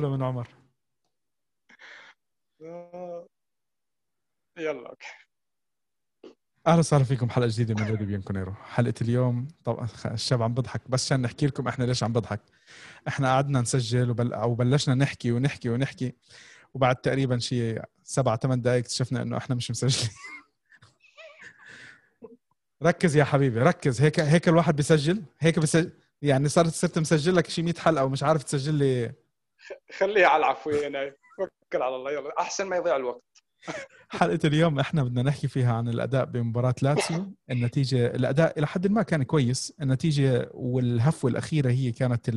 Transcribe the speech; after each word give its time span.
كله 0.00 0.16
من 0.16 0.22
عمر؟ 0.22 0.48
يلا 4.58 4.88
أوكي. 4.88 5.06
أهلا 6.66 6.78
وسهلا 6.78 7.04
فيكم. 7.04 7.30
حلقة 7.30 7.48
جديدة 7.48 7.74
من 7.74 7.90
راديو 7.90 8.06
بيان 8.06 8.22
كونيرو 8.22 8.54
حلقة 8.54 8.94
اليوم 9.02 9.48
طبعا 9.64 9.88
الشاب 10.06 10.42
عم 10.42 10.54
بضحك 10.54 10.90
بس 10.90 11.06
عشان 11.06 11.22
نحكي 11.22 11.46
لكم 11.46 11.68
إحنا 11.68 11.84
ليش 11.84 12.02
عم 12.02 12.12
بضحك. 12.12 12.40
إحنا 13.08 13.28
قعدنا 13.28 13.60
نسجل 13.60 14.10
وبل... 14.10 14.32
أو 14.32 14.54
بلشنا 14.54 14.94
نحكي 14.94 15.32
ونحكي 15.32 15.68
ونحكي 15.68 16.12
وبعد 16.74 16.96
تقريبا 16.96 17.38
شيء 17.38 17.82
سبع 18.04 18.36
ثمان 18.36 18.62
دقائق 18.62 18.78
اكتشفنا 18.78 19.22
إنه 19.22 19.36
إحنا 19.36 19.56
مش 19.56 19.70
مسجلين. 19.70 20.10
ركز 22.82 23.16
يا 23.16 23.24
حبيبي 23.24 23.58
ركز. 23.60 24.02
هيك 24.02 24.20
هيك 24.20 24.48
الواحد 24.48 24.76
بيسجل؟ 24.76 25.22
هيك 25.40 25.58
بيسجل 25.58 25.92
يعني 26.22 26.48
صرت 26.48 26.72
صرت 26.72 26.98
مسجل 26.98 27.36
لك 27.36 27.50
شي 27.50 27.62
100 27.62 27.74
حلقة 27.74 28.04
ومش 28.04 28.22
عارف 28.22 28.42
تسجل 28.42 28.74
لي 28.74 29.12
خليها 29.98 30.26
على 30.26 30.44
العفوية 30.44 30.88
هنا 30.88 31.12
توكل 31.36 31.82
على 31.82 31.96
الله 31.96 32.12
يلا 32.12 32.40
أحسن 32.40 32.66
ما 32.66 32.76
يضيع 32.76 32.96
الوقت. 32.96 33.24
حلقة 34.08 34.38
اليوم 34.44 34.78
إحنا 34.78 35.04
بدنا 35.04 35.22
نحكي 35.22 35.48
فيها 35.48 35.72
عن 35.72 35.88
الأداء 35.88 36.24
بمباراة 36.24 36.74
لاتسيو. 36.82 37.34
النتيجة 37.50 38.06
الأداء 38.06 38.58
إلى 38.58 38.66
حد 38.66 38.86
ما 38.86 39.02
كان 39.02 39.22
كويس. 39.22 39.72
النتيجة 39.80 40.50
والهفوة 40.54 41.30
الأخيرة 41.30 41.70
هي 41.70 41.92
كانت 41.92 42.28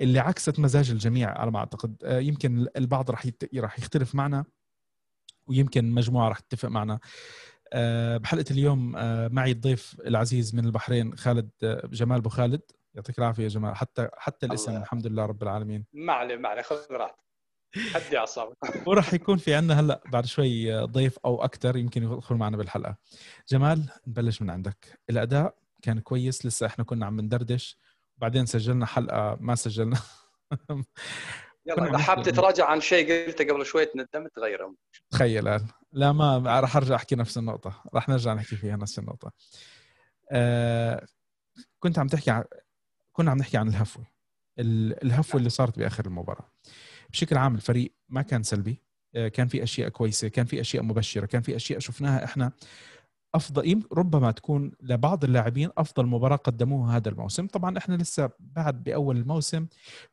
اللي 0.00 0.18
عكست 0.18 0.58
مزاج 0.58 0.90
الجميع 0.90 1.30
على 1.38 1.50
ما 1.50 1.58
أعتقد. 1.58 1.96
آه، 2.04 2.18
يمكن 2.18 2.66
البعض 2.76 3.10
راح 3.10 3.26
راح 3.54 3.78
يختلف 3.78 4.14
معنا 4.14 4.44
ويمكن 5.46 5.90
مجموعة 5.90 6.28
راح 6.28 6.38
تتفق 6.38 6.68
معنا. 6.68 6.98
آه، 7.72 8.16
بحلقة 8.16 8.44
اليوم 8.50 8.96
آه، 8.96 9.28
معي 9.28 9.50
الضيف 9.50 9.96
العزيز 10.06 10.54
من 10.54 10.64
البحرين 10.64 11.16
خالد 11.16 11.50
جمال 11.92 12.16
أبو 12.18 12.28
خالد. 12.28 12.62
يعطيك 12.94 13.18
العافية 13.18 13.42
يا 13.42 13.48
جمال 13.48 13.76
حتى 13.76 14.08
حتى 14.16 14.46
الاسم 14.46 14.76
الحمد 14.76 15.06
لله 15.06 15.26
رب 15.26 15.42
العالمين. 15.42 15.86
ما 15.92 16.12
عليه 16.12 16.36
ما 16.36 16.48
عليه. 16.48 16.62
خذ 16.62 16.76
راحتك. 16.90 17.22
هدي 17.94 18.18
أعصابك. 18.18 18.56
وراح 18.88 19.14
يكون 19.14 19.36
في 19.36 19.54
عندنا 19.54 19.80
هلأ 19.80 20.02
بعد 20.12 20.26
شوي 20.26 20.74
ضيف 20.84 21.18
أو 21.24 21.44
أكثر 21.44 21.76
يمكن 21.76 22.02
يدخل 22.02 22.34
معنا 22.34 22.56
بالحلقة. 22.56 22.96
جمال 23.48 23.88
نبلش 24.06 24.42
من 24.42 24.50
عندك. 24.50 25.00
الأداء 25.10 25.54
كان 25.82 26.00
كويس 26.00 26.46
لسه 26.46 26.66
إحنا 26.66 26.84
كنا 26.84 27.06
عم 27.06 27.20
ندردش 27.20 27.78
وبعدين 28.16 28.46
سجلنا 28.46 28.86
حلقة 28.86 29.36
ما 29.40 29.54
سجلنا. 29.54 30.00
يلا 31.66 31.88
إذا 31.90 31.98
حاب 31.98 32.22
تتراجع 32.22 32.66
عن 32.66 32.80
شيء 32.80 33.26
قلته 33.26 33.44
قبل 33.44 33.66
شوي 33.66 33.86
تندم 33.86 34.28
تغيره. 34.34 34.74
تخيل 35.10 35.60
لا 35.92 36.12
ما 36.12 36.60
راح 36.60 36.76
أرجع 36.76 36.94
أحكي 36.94 37.14
نفس 37.16 37.38
النقطة. 37.38 37.82
راح 37.94 38.08
نرجع 38.08 38.34
نحكي 38.34 38.56
فيها 38.56 38.76
نفس 38.76 38.98
النقطة. 38.98 39.32
آه 40.32 41.06
كنت 41.78 41.98
عم 41.98 42.06
تحكي 42.06 42.44
كنا 43.12 43.30
عم 43.30 43.38
نحكي 43.38 43.56
عن 43.56 43.68
الهفوة. 43.68 44.06
الهفوة 44.58 45.38
اللي 45.38 45.50
صارت 45.50 45.78
بآخر 45.78 46.06
المباراة. 46.06 46.52
بشكل 47.10 47.36
عام 47.36 47.54
الفريق 47.54 47.94
ما 48.08 48.22
كان 48.22 48.42
سلبي. 48.42 48.82
آه، 49.14 49.28
كان 49.28 49.48
في 49.48 49.62
أشياء 49.62 49.88
كويسة 49.88 50.28
كان 50.28 50.46
في 50.46 50.60
أشياء 50.60 50.82
مبشرة 50.82 51.26
كان 51.26 51.42
في 51.42 51.56
أشياء 51.56 51.78
شفناها 51.78 52.24
إحنا 52.24 52.52
أفضل 53.34 53.82
ربما 53.92 54.30
تكون 54.30 54.72
لبعض 54.80 55.24
اللاعبين 55.24 55.70
أفضل 55.78 56.06
مباراة 56.06 56.36
قدموها 56.36 56.96
هذا 56.96 57.08
الموسم. 57.08 57.46
طبعا 57.46 57.78
إحنا 57.78 57.94
لسه 57.94 58.30
بعد 58.40 58.82
بأول 58.82 59.16
الموسم 59.16 59.66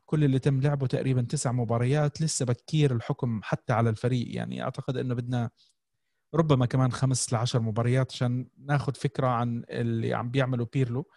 كل 0.06 0.24
اللي 0.24 0.40
تم 0.40 0.62
لعبه 0.62 0.88
تقريبا 0.88 1.22
تسع 1.22 1.52
مباريات 1.52 2.22
لسه 2.22 2.46
بكير 2.46 2.96
الحكم 2.96 3.40
حتى 3.44 3.74
على 3.74 3.90
الفريق. 3.90 4.36
يعني 4.36 4.64
أعتقد 4.64 4.98
إنه 4.98 5.16
بدنا 5.16 5.50
ربما 6.36 6.66
كمان 6.66 6.92
خمس 6.92 7.34
لعشر 7.34 7.60
مباريات 7.62 8.12
عشان 8.12 8.48
ناخذ 8.58 8.94
فكرة 8.94 9.28
عن 9.28 9.64
اللي 9.70 10.14
عم 10.14 10.32
بيعملوا 10.32 10.66
بيرلو. 10.74 11.08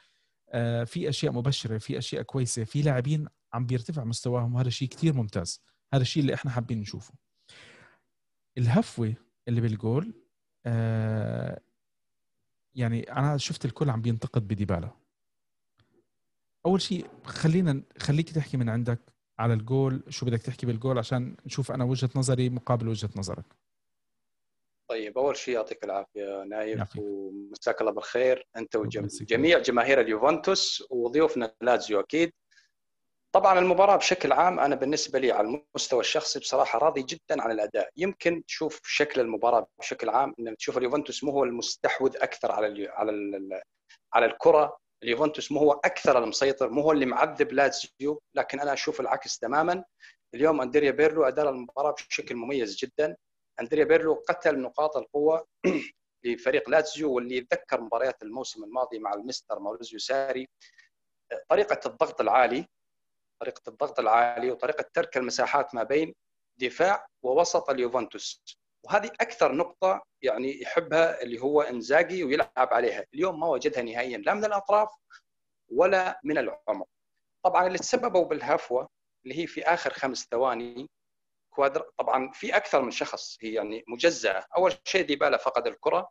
في 0.84 1.08
أشياء 1.08 1.32
مبشرة 1.32 1.78
في 1.78 1.98
أشياء 1.98 2.22
كويسة 2.22 2.64
في 2.64 2.82
لاعبين 2.82 3.28
عم 3.52 3.66
بيرتفع 3.66 4.04
مستواهم 4.04 4.54
وهذا 4.54 4.70
شيء 4.70 4.88
كثير 4.88 5.14
ممتاز. 5.14 5.60
هذا 5.94 6.02
الشيء 6.02 6.22
اللي 6.22 6.34
إحنا 6.34 6.50
حابين 6.50 6.80
نشوفه. 6.80 7.14
الهفوة 8.58 9.14
اللي 9.48 9.60
بالجول 9.60 10.14
آه 10.66 11.60
يعني 12.74 13.12
أنا 13.12 13.36
شفت 13.36 13.64
الكل 13.64 13.90
عم 13.90 14.02
بينتقد 14.02 14.48
بديبالا. 14.48 14.90
أول 16.66 16.80
شيء 16.80 17.06
خلينا 17.24 17.82
خليك 17.98 18.30
تحكي 18.30 18.56
من 18.56 18.68
عندك 18.68 18.98
على 19.38 19.54
الجول 19.54 20.02
شو 20.08 20.26
بدك 20.26 20.42
تحكي 20.42 20.66
بالجول 20.66 20.98
عشان 20.98 21.36
نشوف 21.46 21.72
أنا 21.72 21.84
وجهة 21.84 22.10
نظري 22.16 22.50
مقابل 22.50 22.88
وجهة 22.88 23.10
نظرك. 23.16 23.44
طيب 24.92 25.18
أول 25.18 25.36
شيء 25.36 25.54
يعطيك 25.54 25.84
العافية 25.84 26.44
نايف 26.44 26.98
ومساك 26.98 27.80
الله 27.80 27.92
بالخير 27.92 28.46
أنت 28.56 28.76
وجميع 28.76 29.58
جماهير 29.58 30.00
اليوفنتوس 30.00 30.84
وضيوفنا 30.90 31.54
لازيو 31.60 32.00
أكيد. 32.00 32.32
طبعا 33.34 33.58
المباراة 33.58 33.96
بشكل 33.96 34.32
عام 34.32 34.60
أنا 34.60 34.74
بالنسبة 34.74 35.18
لي 35.18 35.32
على 35.32 35.48
المستوى 35.74 36.00
الشخصي 36.00 36.38
بصراحة 36.38 36.78
راضي 36.78 37.02
جدا 37.02 37.42
عن 37.42 37.50
الأداء. 37.50 37.90
يمكن 37.96 38.44
تشوف 38.44 38.80
شكل 38.84 39.20
المباراة 39.20 39.66
بشكل 39.78 40.08
عام 40.08 40.34
إن 40.40 40.56
تشوف 40.56 40.78
اليوفنتوس 40.78 41.24
مو 41.24 41.30
هو 41.30 41.44
المستحوذ 41.44 42.16
أكثر 42.16 42.52
على 42.52 42.66
ال 42.66 42.88
على 42.90 43.10
ال 43.10 43.60
على 44.14 44.26
الكرة. 44.26 44.78
اليوفنتوس 45.02 45.52
مو 45.52 45.60
هو 45.60 45.72
أكثر 45.72 46.18
المسيطر 46.24 46.70
مو 46.70 46.82
هو 46.82 46.92
اللي 46.92 47.06
معذب 47.06 47.52
لازيو 47.52 48.22
لكن 48.34 48.60
أنا 48.60 48.72
أشوف 48.72 49.00
العكس 49.00 49.38
تماما. 49.38 49.84
اليوم 50.34 50.60
أندريا 50.60 50.90
بيرلو 50.90 51.24
ادار 51.24 51.48
المباراة 51.48 51.92
بشكل 52.08 52.36
مميز 52.36 52.76
جدا. 52.76 53.16
أندريا 53.60 53.84
بيرلو 53.84 54.14
قتل 54.28 54.60
نقاط 54.60 54.96
القوة 54.96 55.46
لفريق 56.24 56.70
لازيو 56.70 57.12
واللي 57.12 57.36
يتذكر 57.36 57.80
مباريات 57.80 58.22
الموسم 58.22 58.64
الماضي 58.64 58.98
مع 58.98 59.14
المستر 59.14 59.58
ماوريزيو 59.58 59.98
ساري. 59.98 60.48
طريقة 61.48 61.80
الضغط 61.86 62.20
العالي 62.20 62.66
طريقة 63.40 63.62
الضغط 63.68 64.00
العالي 64.00 64.50
وطريقة 64.50 64.84
ترك 64.94 65.16
المساحات 65.16 65.74
ما 65.74 65.82
بين 65.82 66.14
دفاع 66.56 67.06
ووسط 67.22 67.70
اليوفنتوس. 67.70 68.42
وهذه 68.84 69.06
أكثر 69.20 69.54
نقطة 69.54 70.02
يعني 70.22 70.62
يحبها 70.62 71.22
اللي 71.22 71.40
هو 71.40 71.62
إنزاجي 71.62 72.24
ويلعب 72.24 72.52
عليها. 72.58 73.04
اليوم 73.14 73.40
ما 73.40 73.46
وجدها 73.46 73.82
نهائيا 73.82 74.18
لا 74.18 74.34
من 74.34 74.44
الأطراف 74.44 74.88
ولا 75.68 76.20
من 76.24 76.38
العمق. 76.38 76.88
طبعا 77.44 77.66
اللي 77.66 77.78
تسببوا 77.78 78.24
بالهفوة 78.24 78.88
اللي 79.24 79.38
هي 79.38 79.46
في 79.46 79.62
آخر 79.62 79.92
خمس 79.92 80.28
ثواني 80.30 80.90
كوادر. 81.54 81.90
طبعا 81.98 82.30
في 82.32 82.56
أكثر 82.56 82.82
من 82.82 82.90
شخص 82.90 83.38
هي 83.40 83.52
يعني 83.52 83.84
مجزأة. 83.88 84.46
أول 84.56 84.72
شيء 84.84 85.06
ديبالا 85.06 85.36
فقد 85.36 85.66
الكرة. 85.66 86.10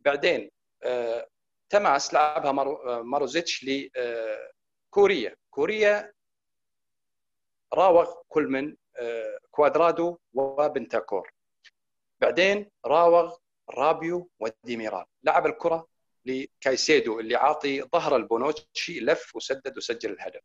بعدين 0.00 0.50
آه 0.82 1.28
تماس 1.70 2.14
لعبها 2.14 2.52
ماروزيتش 3.02 3.64
لكوريا 3.64 5.30
آه 5.30 5.36
كوريا. 5.50 6.12
راوغ 7.74 8.14
كل 8.28 8.42
من 8.42 8.76
آه، 8.96 9.38
كوادرادو 9.50 10.18
وبنتانكور. 10.34 11.32
بعدين 12.20 12.70
راوغ 12.86 13.36
رابيو 13.70 14.30
وديميرال 14.40 15.04
لعب 15.22 15.46
الكرة 15.46 15.88
لكايسيدو 16.24 17.20
اللي 17.20 17.36
عاطي 17.36 17.82
ظهر 17.82 18.16
لبونوتشي 18.16 19.00
لف 19.00 19.36
وسدد 19.36 19.76
وسجل 19.76 20.12
الهدف. 20.12 20.40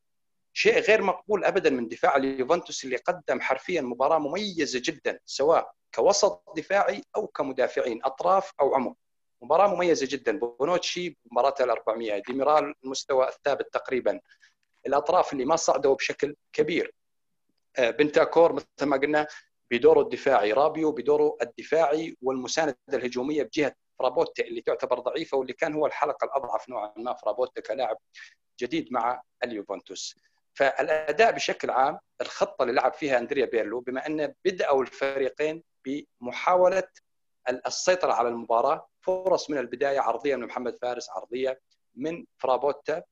شيء 0.57 0.79
غير 0.79 1.01
مقبول 1.01 1.45
ابدا 1.45 1.69
من 1.69 1.87
دفاع 1.87 2.15
اليوفنتوس 2.15 2.83
اللي 2.85 2.95
قدم 2.95 3.41
حرفيا 3.41 3.81
مباراة 3.81 4.19
مميزة 4.19 4.81
جدا 4.85 5.19
سواء 5.25 5.71
كوسط 5.95 6.43
دفاعي 6.55 7.01
أو 7.15 7.27
كمدافعين 7.27 7.99
أطراف 8.03 8.51
أو 8.59 8.75
عمق. 8.75 8.95
مباراة 9.41 9.75
مميزة 9.75 10.07
جدا. 10.11 10.39
بونوتشي 10.39 11.17
مباراته 11.31 11.63
ال 11.63 11.69
400 11.69 12.21
ديميرال 12.27 12.73
المستوى 12.83 13.27
الثابت 13.27 13.73
تقريبا. 13.73 14.19
الأطراف 14.87 15.33
اللي 15.33 15.45
ما 15.45 15.55
صعدوا 15.55 15.95
بشكل 15.95 16.35
كبير. 16.53 16.93
آه، 17.77 17.89
بنتانكور 17.89 18.53
مثل 18.53 18.65
ما 18.81 18.97
قلنا 18.97 19.27
بدوره 19.71 20.01
الدفاعي. 20.01 20.53
رابيو 20.53 20.91
بدوره 20.91 21.37
الدفاعي 21.41 22.17
والمساندة 22.21 22.77
الهجومية 22.93 23.43
بجهة 23.43 23.75
فرابوتا 23.99 24.43
اللي 24.43 24.61
تعتبر 24.61 24.99
ضعيفة 24.99 25.37
واللي 25.37 25.53
كان 25.53 25.73
هو 25.73 25.85
الحلقة 25.85 26.25
الأضعف 26.25 26.69
نوعا 26.69 26.93
ما 26.97 27.13
فرابوتا 27.13 27.61
كلاعب 27.61 27.97
جديد 28.61 28.93
مع 28.93 29.21
اليوفنتوس. 29.43 30.15
فالأداء 30.57 31.31
بشكل 31.31 31.69
عام 31.69 31.99
الخطة 32.21 32.63
اللي 32.63 32.73
لعب 32.73 32.93
فيها 32.93 33.17
أندريا 33.17 33.45
بيرلو 33.45 33.79
بما 33.79 34.07
أن 34.07 34.33
بدأوا 34.45 34.81
الفريقين 34.81 35.63
بمحاولة 35.85 36.87
السيطرة 37.65 38.13
على 38.13 38.27
المباراة 38.27 38.87
فرص 39.01 39.49
من 39.49 39.57
البداية 39.57 39.99
عرضية 39.99 40.35
من 40.35 40.45
محمد 40.45 40.77
فارس 40.81 41.09
عرضية 41.09 41.61
من 41.95 42.25
فرابوتا. 42.37 43.03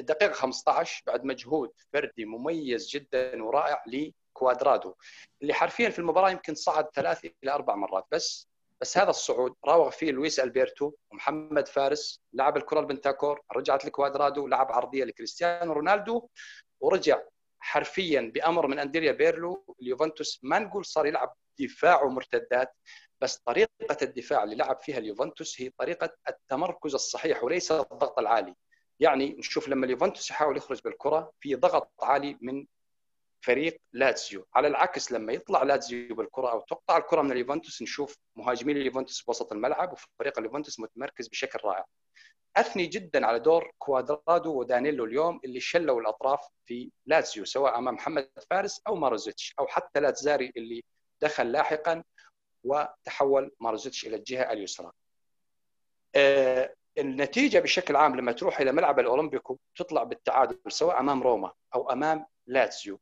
الدقيقة 0.00 0.32
15 0.32 1.02
بعد 1.06 1.24
مجهود 1.24 1.70
فردي 1.92 2.24
مميز 2.24 2.88
جدا 2.88 3.44
ورائع 3.44 3.84
لكوادرادو 3.86 4.94
اللي 5.42 5.54
حرفيا 5.54 5.90
في 5.90 5.98
المباراة 5.98 6.30
يمكن 6.30 6.54
صعد 6.54 6.88
ثلاث 6.94 7.24
إلى 7.24 7.52
أربع 7.52 7.74
مرات 7.74 8.04
بس 8.12 8.48
بس 8.80 8.98
هذا 8.98 9.10
الصعود 9.10 9.54
راوغ 9.64 9.90
فيه 9.90 10.10
لويس 10.10 10.40
البرتو 10.40 10.92
ومحمد 11.12 11.68
فارس 11.68 12.20
لعب 12.32 12.56
الكره 12.56 12.80
لبنتانكور 12.80 13.40
رجعت 13.56 13.84
لكوادرادو 13.84 14.46
لعب 14.46 14.72
عرضية 14.72 15.04
لكريستيانو 15.04 15.72
رونالدو 15.72 16.28
ورجع 16.80 17.20
حرفيا 17.58 18.32
بأمر 18.34 18.66
من 18.66 18.78
اندريا 18.78 19.12
بيرلو 19.12 19.76
اليوفنتوس 19.82 20.40
ما 20.42 20.58
نقول 20.58 20.84
صار 20.84 21.06
يلعب 21.06 21.34
دفاع 21.58 22.02
ومرتدات 22.02 22.76
بس 23.20 23.36
طريقة 23.36 23.96
الدفاع 24.02 24.42
اللي 24.44 24.54
لعب 24.56 24.80
فيها 24.82 24.98
اليوفنتوس 24.98 25.60
هي 25.60 25.70
طريقة 25.78 26.16
التمركز 26.28 26.94
الصحيح 26.94 27.44
وليس 27.44 27.72
الضغط 27.72 28.18
العالي. 28.18 28.54
يعني 29.00 29.34
نشوف 29.38 29.68
لما 29.68 29.86
اليوفنتوس 29.86 30.30
يحاول 30.30 30.56
يخرج 30.56 30.80
بالكرة 30.84 31.32
في 31.40 31.54
ضغط 31.54 31.92
عالي 32.02 32.38
من 32.40 32.66
فريق 33.44 33.80
لاتسيو. 33.92 34.46
على 34.54 34.68
العكس 34.68 35.12
لما 35.12 35.32
يطلع 35.32 35.62
لاتسيو 35.62 36.14
بالكرة 36.14 36.52
أو 36.52 36.60
تقطع 36.60 36.96
الكرة 36.96 37.22
من 37.22 37.32
اليوفنتوس 37.32 37.82
نشوف 37.82 38.16
مهاجمين 38.36 38.76
اليوفنتوس 38.76 39.22
بوسط 39.22 39.52
الملعب 39.52 39.92
وفريق 39.92 40.38
اليوفنتوس 40.38 40.80
متمركز 40.80 41.28
بشكل 41.28 41.58
رائع. 41.64 41.84
أثني 42.56 42.86
جدا 42.86 43.26
على 43.26 43.38
دور 43.38 43.70
كوادرادو 43.78 44.54
ودانيلو 44.54 45.04
اليوم 45.04 45.40
اللي 45.44 45.60
شلوا 45.60 46.00
الأطراف 46.00 46.40
في 46.66 46.90
لاتسيو 47.06 47.44
سواء 47.44 47.78
أمام 47.78 47.94
محمد 47.94 48.30
فارس 48.50 48.82
أو 48.88 48.94
ماروزيتش 48.94 49.54
أو 49.58 49.66
حتى 49.66 50.00
لاتزاري 50.00 50.52
اللي 50.56 50.84
دخل 51.22 51.52
لاحقا 51.52 52.04
وتحول 52.64 53.50
ماروزيتش 53.60 54.06
إلى 54.06 54.16
الجهة 54.16 54.52
اليسرى. 54.52 54.92
آه، 56.14 56.74
النتيجة 56.98 57.58
بشكل 57.58 57.96
عام 57.96 58.16
لما 58.16 58.32
تروح 58.32 58.60
إلى 58.60 58.72
ملعب 58.72 59.00
الأولمبيكو 59.00 59.58
تطلع 59.76 60.02
بالتعادل 60.02 60.58
سواء 60.68 61.00
أمام 61.00 61.22
روما 61.22 61.52
أو 61.74 61.90
أمام 61.90 62.26
لاتسيو. 62.46 63.00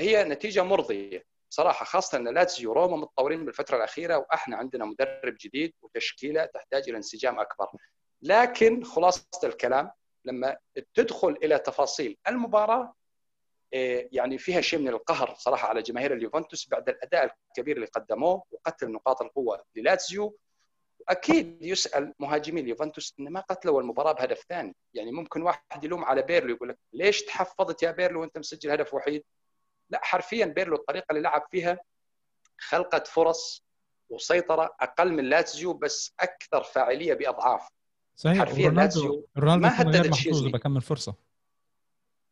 هي 0.00 0.24
نتيجة 0.24 0.62
مرضية 0.62 1.24
صراحة 1.50 1.84
خاصة 1.84 2.18
إن 2.18 2.28
لاتسيو 2.28 2.70
وروما 2.70 2.96
متطورين 2.96 3.44
بالفترة 3.44 3.76
الأخيرة 3.76 4.16
وإحنا 4.16 4.56
عندنا 4.56 4.84
مدرب 4.84 5.36
جديد 5.40 5.72
وتشكيلة 5.82 6.44
تحتاج 6.44 6.88
إلى 6.88 6.96
انسجام 6.96 7.40
أكبر. 7.40 7.66
لكن 8.22 8.84
خلاصة 8.84 9.28
الكلام 9.44 9.90
لما 10.24 10.56
تدخل 10.94 11.38
إلى 11.42 11.58
تفاصيل 11.58 12.18
المباراة 12.28 12.94
إيه، 13.72 14.08
يعني 14.12 14.38
فيها 14.38 14.60
شيء 14.60 14.78
من 14.78 14.88
القهر 14.88 15.34
صراحة 15.38 15.68
على 15.68 15.82
جماهير 15.82 16.12
اليوفنتوس 16.14 16.68
بعد 16.68 16.88
الأداء 16.88 17.36
الكبير 17.48 17.76
اللي 17.76 17.86
قدموه 17.86 18.42
وقتل 18.50 18.92
نقاط 18.92 19.22
القوة 19.22 19.62
للاتسيو 19.76 20.36
أكيد 21.08 21.62
يسأل 21.62 22.14
مهاجمي 22.18 22.60
اليوفنتوس 22.60 23.14
إن 23.20 23.28
ما 23.28 23.40
قتلوا 23.40 23.80
المباراة 23.80 24.12
بهدف 24.12 24.44
ثاني. 24.48 24.74
يعني 24.94 25.12
ممكن 25.12 25.42
واحد 25.42 25.84
يلوم 25.84 26.04
على 26.04 26.22
بيرلو 26.22 26.54
يقول 26.54 26.68
لك 26.68 26.78
ليش 26.92 27.22
تحفظت 27.22 27.82
يا 27.82 27.90
بيرلو 27.90 28.20
وأنت 28.20 28.38
مسجل 28.38 28.70
هدف 28.70 28.94
وحيد؟ 28.94 29.24
لا 29.90 30.00
حرفيا 30.02 30.46
بيرلو 30.46 30.76
الطريقة 30.76 31.06
اللي 31.10 31.22
لعب 31.22 31.46
فيها 31.50 31.78
خلقت 32.58 33.06
فرص 33.06 33.64
وسيطرة 34.10 34.76
أقل 34.80 35.12
من 35.12 35.24
لاتزيو 35.24 35.72
بس 35.72 36.14
أكثر 36.20 36.62
فاعلية 36.62 37.14
بأضعاف. 37.14 37.68
صحيح 38.16 38.38
حرفيا 38.38 38.70
لاتزيو 38.70 39.26
ما 39.36 39.82
هددت 39.82 40.12
تشيزني. 40.12 40.52
بكم 40.52 40.82
فرصة. 40.82 41.14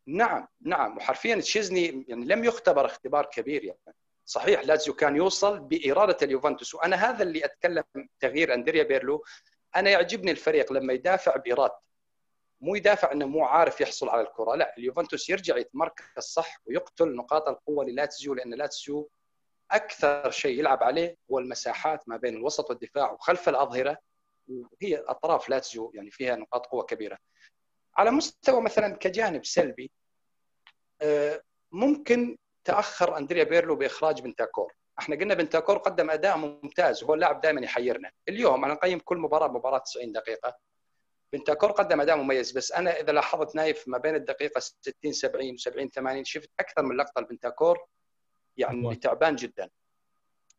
نعم 0.07 0.49
نعم 0.61 0.97
وحرفيا 0.97 1.37
تشيزني 1.37 2.05
يعني 2.09 2.25
لم 2.25 2.45
يختبر 2.45 2.87
اختبار 2.87 3.25
كبير 3.25 3.65
يعني. 3.65 3.95
صحيح 4.25 4.65
لازيو 4.65 4.95
كان 4.95 5.17
يوصل 5.17 5.61
بإرادة 5.61 6.17
اليوفنتوس 6.23 6.75
وأنا 6.75 6.97
هذا 6.97 7.23
اللي 7.23 7.45
أتكلم 7.45 7.85
تغيير 8.21 8.55
أندريا 8.55 8.83
بيرلو. 8.83 9.25
أنا 9.77 9.91
يعجبني 9.91 10.31
الفريق 10.31 10.73
لما 10.73 10.93
يدافع 10.93 11.37
بإرادته. 11.37 11.88
مو 12.61 12.75
يدافع 12.75 13.13
إنه 13.13 13.27
مو 13.27 13.45
عارف 13.45 13.81
يحصل 13.81 14.09
على 14.09 14.21
الكرة 14.21 14.55
لا 14.55 14.75
اليوفنتوس 14.79 15.31
يرجع 15.31 15.57
يتمركز 15.57 16.05
صح 16.19 16.61
ويقتل 16.67 17.15
نقاط 17.15 17.49
القوة 17.49 17.85
للاتسيو 17.85 18.35
لأن 18.35 18.55
لاتسيو 18.55 19.11
أكثر 19.71 20.31
شيء 20.31 20.59
يلعب 20.59 20.83
عليه 20.83 21.17
هو 21.31 21.39
المساحات 21.39 22.09
ما 22.09 22.17
بين 22.17 22.37
الوسط 22.37 22.71
والدفاع 22.71 23.13
وخلف 23.13 23.49
الأظهرة 23.49 23.99
وهي 24.49 24.97
أطراف 24.97 25.49
لاتسيو 25.49 25.93
يعني 25.95 26.11
فيها 26.11 26.37
نقاط 26.37 26.67
قوة 26.67 26.85
كبيرة. 26.85 27.19
على 27.97 28.11
مستوى 28.11 28.63
مثلا 28.63 28.97
كجانب 28.97 29.45
سلبي 29.45 29.91
آه، 31.03 31.43
ممكن 31.73 32.39
تأخر 32.65 33.19
أندريا 33.19 33.45
بيرلو 33.45 33.77
بإخراج 33.77 34.21
بنتانكور. 34.21 34.73
إحنا 34.99 35.17
قلنا 35.17 35.35
بنتانكور 35.35 35.79
قدم 35.79 36.11
أداء 36.11 36.37
ممتاز 36.37 37.03
وهو 37.03 37.15
اللاعب 37.15 37.41
دائما 37.41 37.61
يحيرنا. 37.61 38.11
اليوم 38.29 38.65
أنا 38.65 38.75
نقيم 38.75 38.99
كل 38.99 39.17
مباراة 39.19 39.49
مباراة 39.49 39.79
90 39.79 40.13
دقيقة. 40.13 40.57
بنتانكور 41.33 41.71
قدم 41.71 42.01
أداء 42.01 42.17
مميز 42.17 42.53
بس 42.53 42.73
أنا 42.73 43.01
إذا 43.01 43.13
لاحظت 43.13 43.55
نايف 43.55 43.89
ما 43.89 43.99
بين 43.99 44.15
الدقيقة 44.15 44.59
60 44.59 45.13
70 45.13 45.57
و70 45.59 45.89
80 45.95 46.25
شفت 46.25 46.51
أكثر 46.61 46.83
من 46.83 46.97
لقطة 46.97 47.21
لبنتانكور 47.21 47.87
يعني 48.57 48.85
أوه. 48.85 48.95
تعبان 48.95 49.37
جدا. 49.37 49.71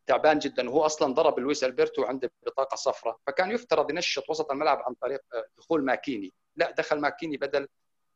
تعبان 0.06 0.38
جدا. 0.38 0.70
وهو 0.70 0.86
أصلا 0.86 1.14
ضرب 1.14 1.38
لويس 1.38 1.64
ألبرتو 1.64 2.04
عنده 2.04 2.30
بطاقة 2.46 2.74
صفراء 2.74 3.18
فكان 3.26 3.50
يفترض 3.50 3.90
ينشط 3.90 4.30
وسط 4.30 4.50
الملعب 4.50 4.82
عن 4.86 4.94
طريق 4.94 5.20
آه، 5.34 5.44
دخول 5.58 5.84
ماكيني. 5.84 6.32
لا 6.56 6.70
دخل 6.70 7.00
ماكيني 7.00 7.36
بدل 7.36 7.68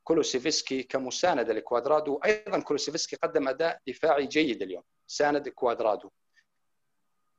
كولوسيفسكي 0.05 0.83
كمسانده 0.83 1.53
لكوادرادو. 1.53 2.21
أيضا 2.25 2.61
كولوسيفسكي 2.61 3.17
قدم 3.17 3.49
أداء 3.49 3.81
دفاعي 3.87 4.27
جيد 4.27 4.63
اليوم 4.63 4.83
ساند 5.07 5.49
كوادرادو. 5.49 6.11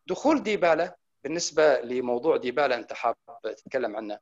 دخول 0.08 0.44
ديبالا 0.44 0.98
بالنسبة 1.24 1.80
لموضوع 1.80 2.38
ديبالا 2.38 2.76
أنت 2.76 2.94
حاب 2.94 3.16
تتكلم 3.44 3.96
عنه 3.96 4.20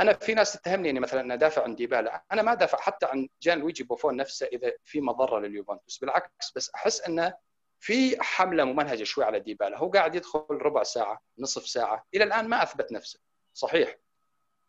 أنا 0.00 0.12
في 0.12 0.34
ناس 0.34 0.52
تتهمني 0.52 0.90
إني 0.90 1.00
مثلا 1.00 1.34
ادافع 1.34 1.62
عن 1.62 1.74
ديبالا 1.74 2.24
أنا 2.32 2.42
ما 2.42 2.52
ادافع 2.52 2.78
حتى 2.78 3.06
عن 3.06 3.28
جان 3.42 3.58
لويجي 3.58 3.84
بوفون 3.84 4.16
نفسه 4.16 4.46
إذا 4.46 4.72
في 4.84 5.00
مضرة 5.00 5.38
لليوفنتوس. 5.38 5.98
بالعكس 5.98 6.52
بس 6.56 6.70
أحس 6.74 7.00
انه 7.00 7.34
في 7.80 8.22
حملة 8.22 8.64
ممنهجة 8.64 9.04
شوي 9.04 9.24
على 9.24 9.40
ديبالا 9.40 9.78
هو 9.78 9.90
قاعد 9.90 10.14
يدخل 10.14 10.44
ربع 10.50 10.82
ساعة 10.82 11.20
نصف 11.38 11.68
ساعة. 11.68 12.06
إلى 12.14 12.24
الآن 12.24 12.48
ما 12.48 12.62
أثبت 12.62 12.92
نفسه. 12.92 13.20
صحيح. 13.54 13.96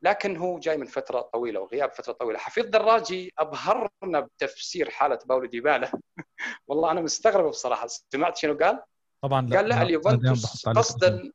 لكن 0.02 0.38
هو 0.38 0.60
جاي 0.60 0.78
من 0.78 0.86
فترة 0.86 1.22
طويلة 1.22 1.60
وغياب 1.60 1.92
فترة 1.92 2.14
طويلة. 2.14 2.40
حفيظ 2.40 2.66
دراجي 2.66 3.34
أبهرنا 3.40 4.20
بتفسير 4.20 4.90
حالة 4.90 5.20
باولو 5.26 5.46
ديبالا. 5.46 5.92
والله 6.68 6.92
أنا 6.92 7.02
مستغرب 7.02 7.50
بصراحة. 7.50 7.88
سمعت 7.88 8.38
شنو 8.38 8.58
قال؟ 8.58 8.84
طبعا 9.24 9.50
قال 9.54 9.70
لا 9.70 9.82
اليوفنتوس 9.82 10.68
قصدا 10.68 11.32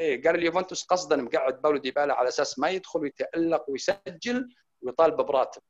إيه 0.00 0.22
قال 0.22 0.34
اليوفنتوس 0.34 0.84
قصدا 0.84 1.16
مقعد 1.16 1.62
باولو 1.62 1.78
ديبالا 1.78 2.14
على 2.14 2.28
أساس 2.28 2.58
ما 2.58 2.70
يدخل 2.70 3.00
ويتألق 3.00 3.70
ويسجل 3.70 4.48
ويطالب 4.82 5.16
براتب. 5.16 5.62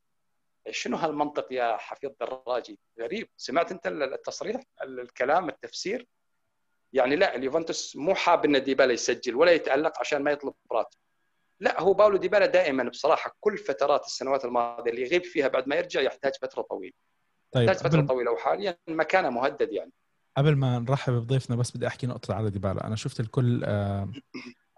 شنو 0.69 0.97
هالمنطق 0.97 1.53
يا 1.53 1.77
حفيظ 1.77 2.11
دراجي 2.19 2.79
غريب. 2.99 3.29
سمعت 3.37 3.71
أنت 3.71 3.87
التصريح 3.87 4.61
الكلام 4.83 5.49
التفسير؟ 5.49 6.07
يعني 6.93 7.15
لا 7.15 7.35
اليوفنتوس 7.35 7.95
مو 7.95 8.15
حاب 8.15 8.45
إن 8.45 8.63
ديبالا 8.63 8.93
يسجل 8.93 9.35
ولا 9.35 9.51
يتألق 9.51 9.99
عشان 9.99 10.23
ما 10.23 10.31
يطلب 10.31 10.53
راتب 10.71 10.97
لا 11.59 11.81
هو 11.81 11.93
باولو 11.93 12.17
ديبالا 12.17 12.45
دائما 12.45 12.83
بصراحة 12.83 13.35
كل 13.39 13.57
فترات 13.57 14.05
السنوات 14.05 14.45
الماضية 14.45 14.91
اللي 14.91 15.01
يغيب 15.01 15.23
فيها 15.23 15.47
بعد 15.47 15.67
ما 15.67 15.75
يرجع 15.75 16.01
يحتاج 16.01 16.33
فترة 16.41 16.61
طويلة. 16.61 16.93
طيب 17.51 17.69
يحتاج 17.69 17.87
فترة 17.91 18.01
طويلة 18.01 18.31
وحاليا 18.31 18.77
مكانه 18.87 19.29
مهدد 19.29 19.73
يعني. 19.73 19.91
قبل 20.39 20.55
ما 20.55 20.79
نرحب 20.79 21.13
بضيفنا 21.13 21.55
بس 21.55 21.77
بدي 21.77 21.87
أحكي 21.87 22.07
نقطة 22.07 22.33
على 22.33 22.49
ديبالا. 22.49 22.87
أنا 22.87 22.95
شفت 22.95 23.19
الكل 23.19 23.63
آه، 23.65 24.11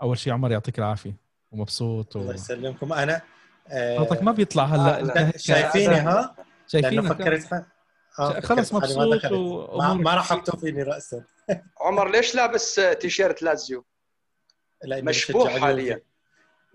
أول 0.01 0.17
شيء 0.17 0.33
عمر 0.33 0.51
يعطيك 0.51 0.79
العافية. 0.79 1.15
ومبسوط 1.51 2.15
و... 2.15 2.19
الله 2.19 2.33
يسلمكم. 2.33 2.93
أنا 2.93 3.21
صوتك 3.97 4.23
ما 4.23 4.31
بيطلع 4.31 4.63
هلا. 4.63 5.27
آه 5.27 5.33
شايفيني 5.37 5.95
ها؟ 5.95 6.35
شايفيني. 6.67 7.09
فكرت 7.09 7.65
آه 8.19 8.39
خلص 8.39 8.73
مبسوط 8.73 9.25
و... 9.25 9.77
ما, 9.77 9.93
ما 9.93 10.13
راح 10.15 10.31
احطه 10.31 10.57
فيني 10.57 10.83
راسا. 10.83 11.23
عمر 11.85 12.11
ليش 12.11 12.35
لابس 12.35 12.81
تيشيرت 12.99 13.43
لازيو؟ 13.43 13.85
مشبوه 14.85 15.59
حاليا. 15.59 16.01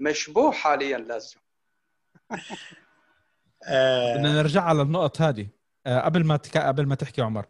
مشبوه 0.01 0.53
حاليا 0.53 0.99
لازم 0.99 1.39
بدنا 3.63 4.33
نرجع 4.33 4.63
على 4.63 4.83
النقط 4.83 5.21
هذه. 5.21 5.49
آه، 5.87 6.01
قبل 6.01 6.25
ما 6.25 6.37
تك... 6.37 6.59
قبل 6.59 6.87
ما 6.87 6.95
تحكي 6.95 7.23
عمر. 7.23 7.41
آه، 7.41 7.47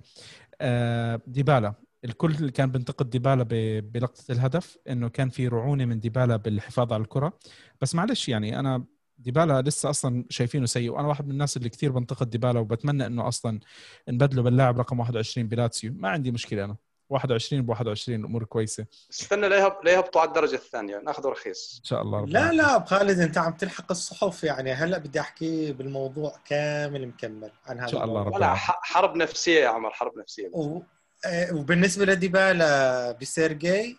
ديبالا. 1.27 1.75
الكل 2.05 2.51
كان 2.51 2.71
بينتقد 2.71 3.11
ديبالا 3.11 3.47
بلقطة 3.81 4.33
الهدف 4.33 4.79
إنه 4.89 5.09
كان 5.09 5.29
في 5.29 5.49
رعونة 5.49 5.85
من 5.85 6.01
ديبالا 6.01 6.37
بالحفاظ 6.37 6.93
على 6.93 7.03
الكرة. 7.03 7.39
بس 7.81 7.95
معلش 7.95 8.29
يعني 8.29 8.61
أنا 8.61 8.85
ديبالا 9.19 9.63
لسه 9.63 9.91
أصلا 9.91 10.25
شايفينه 10.31 10.67
سيء 10.67 10.91
وأنا 10.91 11.09
واحد 11.09 11.25
من 11.27 11.31
الناس 11.31 11.57
اللي 11.57 11.69
كثير 11.69 11.93
بنتقد 11.93 12.31
ديبالا 12.31 12.61
وبتمنى 12.61 13.07
إنه 13.07 13.29
أصلا 13.29 13.61
نبدله 14.09 14.43
باللاعب 14.43 14.79
رقم 14.79 15.01
21 15.01 15.49
بلاتسيو. 15.49 15.93
ما 15.95 16.09
عندي 16.09 16.31
مشكلة 16.31 16.65
أنا. 16.65 16.77
21 17.11 17.63
ب 17.63 17.69
21 17.69 18.21
الأمور 18.21 18.45
كويسة. 18.45 18.87
استنى 19.11 19.49
لا 19.49 19.57
يهبطوا 19.87 20.21
على 20.21 20.29
الدرجة 20.29 20.55
الثانية 20.55 20.99
ناخذ 20.99 21.27
رخيص. 21.27 21.79
إن 21.79 21.85
شاء 21.85 22.03
الله 22.03 22.27
لا 22.27 22.53
لا 22.53 22.77
ابو 22.77 22.87
خالد 22.87 23.21
أنت 23.21 23.39
عم 23.39 23.53
تلحق 23.53 23.91
الصحف 23.91 24.45
يعني. 24.45 24.73
هلأ 24.73 24.99
بدي 24.99 25.21
أحكي 25.21 25.73
بالموضوع 25.73 26.37
كامل 26.45 27.07
مكمل 27.07 27.51
عن 27.67 27.77
هذا 27.77 27.87
إن 27.87 27.93
شاء 27.93 28.05
الله 28.05 28.23
رب 28.23 28.39
لا 28.39 28.55
حرب 28.55 29.17
نفسية 29.17 29.61
يا 29.61 29.69
عمر 29.69 29.91
حرب 29.91 30.19
نفسية. 30.19 30.49
و... 30.53 30.83
آه، 31.27 31.55
وبالنسبة 31.55 32.05
لديبالا 32.05 33.13
بسيرجي 33.13 33.99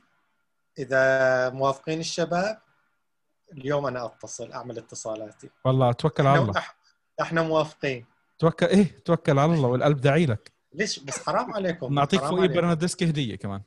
إذا 0.79 1.49
موافقين 1.49 1.99
الشباب 1.99 2.59
اليوم 3.51 3.85
أنا 3.85 4.05
أتصل 4.05 4.51
أعمل 4.51 4.77
اتصالاتي. 4.77 5.49
والله 5.65 5.91
توكل 5.91 6.27
على 6.27 6.41
الله. 6.41 6.63
إحنا 7.21 7.41
موافقين. 7.41 8.05
توكل 8.39 8.65
إيه 8.65 8.99
توكل 9.05 9.39
على 9.39 9.53
الله 9.53 9.67
والقلب 9.67 10.01
داعي 10.01 10.25
لك. 10.25 10.56
ليش؟ 10.77 10.99
بس 10.99 11.25
حرام 11.25 11.53
عليكم 11.53 11.93
نعطيك 11.93 12.21
فوقي 12.21 12.47
برناردسكي 12.47 13.09
هدية 13.09 13.35
كمان. 13.35 13.61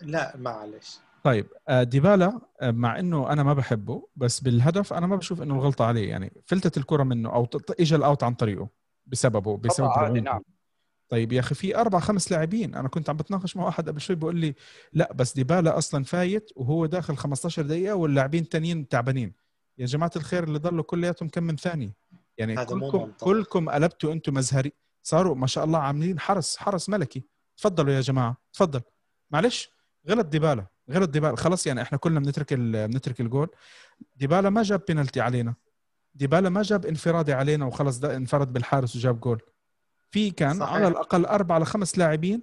لا 0.00 0.36
معلش. 0.36 0.98
طيب 1.24 1.46
آه، 1.68 1.82
ديبالا 1.82 2.40
آه، 2.60 2.70
مع 2.70 2.98
إنه 2.98 3.32
أنا 3.32 3.42
ما 3.42 3.54
بحبه 3.54 4.08
بس 4.16 4.40
بالهدف 4.40 4.92
أنا 4.92 5.06
ما 5.06 5.16
بشوف 5.16 5.42
إنه 5.42 5.54
الغلطه 5.54 5.84
عليه 5.84 6.08
يعني 6.08 6.32
فلتت 6.46 6.76
الكرة 6.76 7.02
منه 7.02 7.32
أو 7.32 7.48
اجى 7.80 7.96
ال 7.96 8.02
out 8.02 8.22
عن 8.22 8.34
طريقه 8.34 8.68
بسببه 9.06 9.56
بسبب 9.56 9.88
عادي 9.88 10.20
نعم 10.20 10.42
طيب 11.08 11.32
يا 11.32 11.40
أخي 11.40 11.54
في 11.54 11.76
أربع 11.76 12.00
خمس 12.00 12.32
لاعبين 12.32 12.74
أنا 12.74 12.88
كنت 12.88 13.10
عم 13.10 13.16
بتناقش 13.16 13.56
مع 13.56 13.64
واحد 13.64 13.88
قبل 13.88 14.00
شوي 14.00 14.16
بيقول 14.16 14.36
لي 14.36 14.54
لا 14.92 15.12
بس 15.12 15.34
ديبالا 15.34 15.78
أصلا 15.78 16.04
فايت 16.04 16.50
وهو 16.56 16.86
داخل 16.86 17.16
15 17.16 17.62
دقيقة 17.62 17.94
واللاعبين 17.94 18.42
الثانيين 18.42 18.88
تعبانين. 18.88 19.32
يا 19.78 19.86
جماعة 19.86 20.10
الخير 20.16 20.44
اللي 20.44 20.58
ضلوا 20.58 20.84
كلياتهم 20.84 21.28
كم 21.28 21.42
من 21.42 21.56
ثانية؟ 21.56 21.94
يعني 22.38 22.64
كلكم. 22.64 23.12
كلكم 23.20 23.68
قلبتوا 23.68 24.12
أنتم 24.12 24.34
مزهري 24.34 24.72
صاروا 25.02 25.34
ما 25.34 25.46
شاء 25.46 25.64
الله 25.64 25.78
عاملين 25.78 26.20
حرس 26.20 26.56
حرس 26.56 26.88
ملكي. 26.88 27.24
تفضلوا 27.56 27.94
يا 27.94 28.00
جماعة 28.00 28.36
تفضل. 28.52 28.80
معلش 29.30 29.70
غلط 30.08 30.26
ديبالا 30.26 30.66
غلط 30.90 31.10
ديبالا. 31.10 31.36
خلص 31.36 31.66
يعني 31.66 31.82
إحنا 31.82 31.98
كلنا 31.98 32.20
بنترك 32.20 32.54
بنترك 32.54 33.20
الجول. 33.20 33.48
ديبالا 34.16 34.50
ما 34.50 34.62
جاب 34.62 34.82
بينالتي 34.88 35.20
علينا. 35.20 35.54
ديبالا 36.14 36.48
ما 36.48 36.62
جاب 36.62 36.86
انفرادي 36.86 37.32
علينا 37.32 37.64
وخلص 37.66 37.98
ده 37.98 38.16
انفرد 38.16 38.52
بالحارس 38.52 38.96
وجاب 38.96 39.20
جول. 39.20 39.42
في 40.10 40.30
كان 40.30 40.58
صحيح. 40.58 40.72
على 40.74 40.88
الأقل 40.88 41.26
أربع 41.26 41.58
لخمس 41.58 41.98
لاعبين 41.98 42.42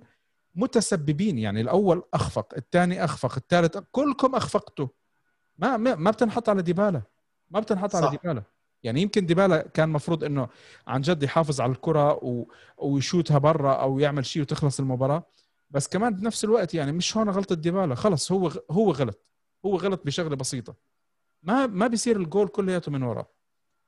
متسببين 0.56 1.38
يعني 1.38 1.62
الأول 1.62 2.04
أخفق 2.14 2.54
الثاني 2.58 3.04
أخفق 3.04 3.36
الثالث 3.36 3.78
كلكم 3.92 4.36
أخفقتوا. 4.36 4.88
ما 5.58 5.78
ما 5.78 5.96
ما 5.96 6.12
بتنحط 6.12 6.50
على 6.50 6.62
ديبالا. 6.62 7.02
ما 7.50 7.60
بتنحط 7.60 7.96
على 7.96 8.06
صح. 8.06 8.12
ديبالا. 8.12 8.44
يعني 8.88 9.02
يمكن 9.02 9.26
ديبالا 9.26 9.68
كان 9.74 9.90
مفروض 9.90 10.24
إنه 10.24 10.48
عن 10.88 11.02
جد 11.02 11.24
يحافظ 11.24 11.62
على 11.62 11.72
الكرة 11.72 12.14
و... 12.14 12.46
ويشوتها 12.78 13.38
برا 13.38 13.74
أو 13.74 14.00
يعمل 14.00 14.26
شيء 14.26 14.42
وتخلص 14.42 14.80
المباراة. 14.80 15.24
بس 15.72 15.88
كمان 15.88 16.16
بنفس 16.16 16.44
الوقت 16.44 16.74
يعني 16.74 16.92
مش 16.92 17.18
هون 17.18 17.30
غلطة 17.30 17.56
ديبالا. 17.56 17.96
خلص 17.96 18.32
هو 18.32 18.52
هو 18.72 18.92
غلط. 18.92 19.26
هو 19.66 19.78
غلط 19.78 20.06
بشغلة 20.06 20.36
بسيطة. 20.36 20.76
ما 21.44 21.68
ما 21.68 21.88
بيصير 21.88 22.18
الجول 22.18 22.48
كلياته 22.48 22.92
من 22.92 23.04
وراه 23.04 23.28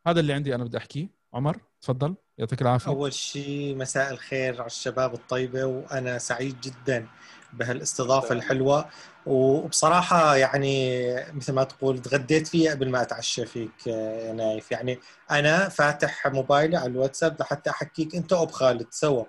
هذا 0.08 0.20
اللي 0.20 0.34
عندي 0.34 0.56
أنا 0.56 0.64
بدي 0.64 0.78
أحكيه. 0.78 1.10
عمر 1.34 1.58
تفضل. 1.82 2.16
يعطيك 2.38 2.62
العافية. 2.62 2.92
أول 2.92 3.14
شيء 3.14 3.76
مساء 3.76 4.12
الخير 4.14 4.58
على 4.58 4.66
الشباب 4.66 5.14
الطيبة 5.14 5.66
وأنا 5.66 6.18
سعيد 6.18 6.62
جدا 6.62 7.08
بهالاستضافة 7.54 8.36
الحلوة. 8.36 8.90
وبصراحة 9.26 10.36
يعني 10.36 11.16
مثل 11.34 11.54
ما 11.54 11.64
تقول 11.64 12.02
تغديت 12.02 12.48
فيها 12.48 12.72
قبل 12.72 12.90
ما 12.90 13.02
أتعشى 13.02 13.46
فيك 13.46 13.88
يا 13.88 14.34
نايف. 14.34 14.72
يعني 14.72 15.00
أنا 15.32 15.70
فاتح 15.70 16.28
موبايلي 16.28 16.78
على 16.78 16.88
الواتساب 16.88 17.42
لحتى 17.42 17.70
أحكيك 17.70 18.16
أنت 18.16 18.34
وأبو 18.34 18.52
خالد 18.52 18.88
سوا 18.92 19.26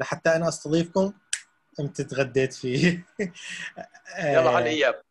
لحتى 0.00 0.36
أنا 0.36 0.48
أستضيفكم 0.48 1.12
أنت 1.80 2.00
تغديت 2.00 2.52
فيه. 2.54 3.06
يلا 4.18 4.50
على 4.50 4.58
الاياب 4.58 5.02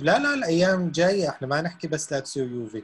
لا 0.00 0.18
لا 0.18 0.34
الأيام 0.34 0.90
جاية. 0.90 1.28
إحنا 1.28 1.46
ما 1.48 1.60
نحكي 1.60 1.88
بس 1.88 2.12
لاتسيو 2.12 2.44
يوفي. 2.44 2.82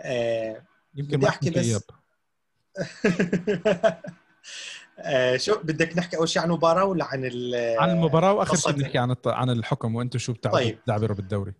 آه، 0.00 0.62
يمكن 0.94 1.16
بدي 1.16 1.28
أحكي 1.28 1.50
بس- 1.50 1.56
اياب 1.66 1.82
آه، 5.00 5.36
شو 5.36 5.58
بدك 5.62 5.98
نحكي 5.98 6.16
أول 6.16 6.28
شيء 6.28 6.42
عن 6.42 6.48
المباراة 6.48 6.84
ولا 6.84 7.04
عن 7.04 7.24
ال- 7.24 7.78
عن 7.78 7.90
المباراة 7.90 8.32
وآخر 8.34 8.56
شيء 8.56 8.72
بنحكي 8.72 8.98
عن 8.98 9.16
عن 9.26 9.50
الحكم 9.50 9.94
وأنتم 9.96 10.18
شو 10.18 10.32
بتعبروا 10.32 10.60
طيب. 10.62 10.78
بتعبروا 10.84 11.16
بالدوري 11.16 11.52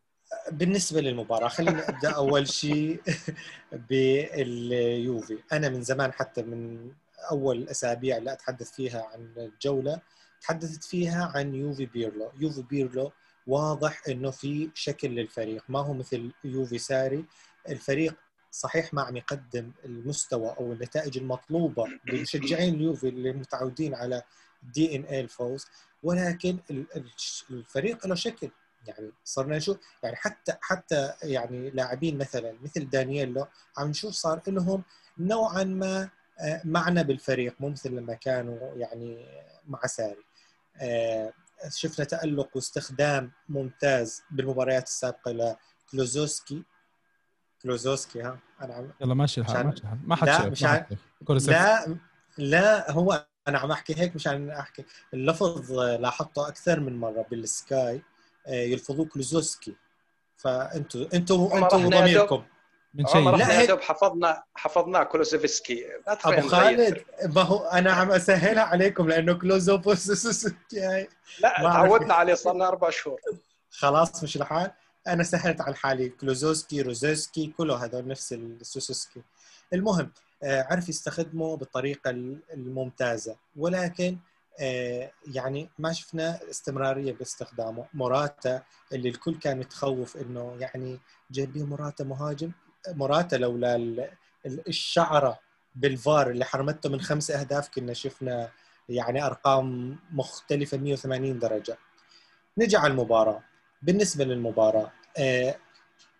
بالنسبة 0.50 1.00
للمباراة 1.00 1.48
خليني 1.48 1.80
أبدأ 1.88 2.10
أول 2.10 2.48
شيء 2.48 3.00
باليوفي. 3.90 5.38
أنا 5.52 5.68
من 5.68 5.82
زمان 5.82 6.12
حتى 6.12 6.42
من 6.42 6.90
أول 7.30 7.56
الاسابيع 7.58 8.16
اللي 8.16 8.32
أتحدث 8.32 8.70
فيها 8.72 9.08
عن 9.12 9.32
الجولة 9.36 10.00
تحدثت 10.40 10.84
فيها 10.84 11.32
عن 11.34 11.54
يوفي 11.54 11.86
بيرلو. 11.86 12.30
يوفي 12.40 12.62
بيرلو 12.62 13.12
واضح 13.46 14.02
إنه 14.08 14.30
في 14.30 14.70
شكل 14.74 15.08
للفريق. 15.08 15.62
ما 15.68 15.78
هو 15.78 15.92
مثل 15.92 16.30
يوفي 16.44 16.78
ساري 16.78 17.24
الفريق 17.68 18.14
صحيح 18.50 18.94
ما 18.94 19.02
عم 19.02 19.16
يقدم 19.16 19.72
المستوى 19.84 20.54
أو 20.60 20.72
النتائج 20.72 21.18
المطلوبة 21.18 21.86
لمشجعين 22.06 22.74
اليوفي 22.74 23.08
اللي 23.08 23.32
متعودين 23.32 23.94
على 23.94 24.22
DNA 24.62 25.20
الفوز 25.20 25.66
ولكن 26.02 26.58
ال- 26.70 26.86
ال- 26.96 27.10
الفريق 27.50 28.06
له 28.06 28.14
شكل. 28.14 28.50
يعني 28.86 29.12
صرنا 29.24 29.56
نشوف 29.56 29.76
يعني 30.02 30.16
حتى 30.16 30.52
حتى 30.60 31.12
يعني 31.22 31.70
لاعبين 31.70 32.18
مثلا 32.18 32.54
مثل 32.62 32.90
دانييلو 32.90 33.46
عم 33.78 33.88
نشوف 33.88 34.14
صار 34.14 34.40
لهم 34.48 34.82
نوعا 35.18 35.64
ما 35.64 36.08
آه، 36.40 36.60
معنى 36.64 37.04
بالفريق 37.04 37.54
مو 37.60 37.68
مثل 37.68 37.90
لما 37.90 38.14
كانوا 38.14 38.74
يعني 38.76 39.26
مع 39.68 39.86
ساري. 39.86 40.24
آه، 40.76 41.32
شفنا 41.68 42.04
تألق 42.04 42.48
واستخدام 42.56 43.32
ممتاز 43.48 44.22
بالمباريات 44.30 44.86
السابقة 44.86 45.56
لكلوزوسكي. 45.92 46.62
كلوزوسكي 47.62 48.22
ها. 48.22 48.38
أنا 48.62 48.74
عم 48.74 48.90
يلا 49.00 49.14
ماشي 49.14 49.40
الحال 49.40 49.66
ماشي 49.66 49.82
الحال. 49.82 49.98
ما 50.04 50.16
حد 50.16 50.26
لا، 50.28 50.54
سنة. 50.58 50.86
لا 51.56 51.96
لا 52.38 52.90
هو 52.90 53.26
أنا 53.48 53.58
عم 53.58 53.70
أحكي 53.70 53.94
هيك 54.00 54.14
مشان 54.14 54.50
أحكي. 54.50 54.84
اللفظ 55.14 55.72
لاحظته 55.72 56.48
أكثر 56.48 56.80
من 56.80 57.00
مرة 57.00 57.26
بالسكاي 57.30 58.02
آه، 58.46 58.50
يلفظوه 58.62 59.06
كلوزوسكي. 59.06 59.76
فانتوا 60.36 61.06
أنتوا 61.14 61.58
أنتوا 61.58 61.78
ضميركم 61.88 62.44
من 62.94 63.06
شيء. 63.06 63.30
لا، 63.30 63.58
هيك- 63.58 63.68
دوب 63.68 63.80
حفظنا 63.80 64.42
لا 66.06 66.14
تفهم 66.14 66.32
أبو 66.38 66.48
خالد 66.48 67.04
ما 67.36 67.42
هو 67.42 67.58
أنا 67.66 67.92
عم 67.92 68.10
أسهلها 68.10 68.62
عليكم 68.62 69.08
لأنه 69.08 69.32
كلوزوفسكي. 69.32 71.06
لا. 71.40 71.56
تعودنا 71.62 72.14
عليه 72.14 72.34
صار 72.34 72.54
لنا 72.54 72.68
أربع 72.68 72.90
شهور. 72.90 73.20
خلاص 73.70 74.22
مشي 74.24 74.36
الحال. 74.36 74.70
أنا 75.08 75.22
سهلت 75.22 75.60
على 75.60 75.74
حالي 75.74 76.08
كلوزوسكي 76.08 76.82
روزوسكي 76.82 77.46
كله 77.58 77.84
هذول 77.84 78.06
نفس 78.08 78.32
السوسوسكي 78.32 79.22
المهم 79.72 80.12
آه، 80.42 80.66
عرف 80.70 80.88
يستخدمه 80.88 81.56
بالطريقة 81.56 82.10
الممتازة. 82.54 83.36
ولكن 83.56 84.18
آه، 84.60 85.10
يعني 85.34 85.68
ما 85.78 85.92
شفنا 85.92 86.40
استمرارية 86.50 87.12
باستخدامه. 87.12 87.84
موراتا 87.94 88.62
اللي 88.92 89.08
الكل 89.08 89.34
كان 89.38 89.58
متخوف 89.58 90.16
إنه 90.16 90.56
يعني 90.60 90.98
جايبين 91.30 91.66
موراتا 91.66 92.04
مهاجم. 92.04 92.50
موراتا 92.88 93.36
لولا 93.36 93.76
ال- 93.76 94.10
ال- 94.46 94.68
الشعرة 94.68 95.38
بالفار 95.74 96.30
اللي 96.30 96.44
حرمته 96.44 96.88
من 96.90 97.00
خمس 97.00 97.30
أهداف 97.30 97.68
كنا 97.68 97.92
شفنا 97.92 98.50
يعني 98.88 99.26
أرقام 99.26 99.96
مختلفة 100.12 100.76
180 100.76 101.38
درجة. 101.38 101.78
نجي 102.58 102.76
على 102.76 102.90
المباراة. 102.90 103.42
بالنسبة 103.82 104.24
للمباراة 104.24 104.92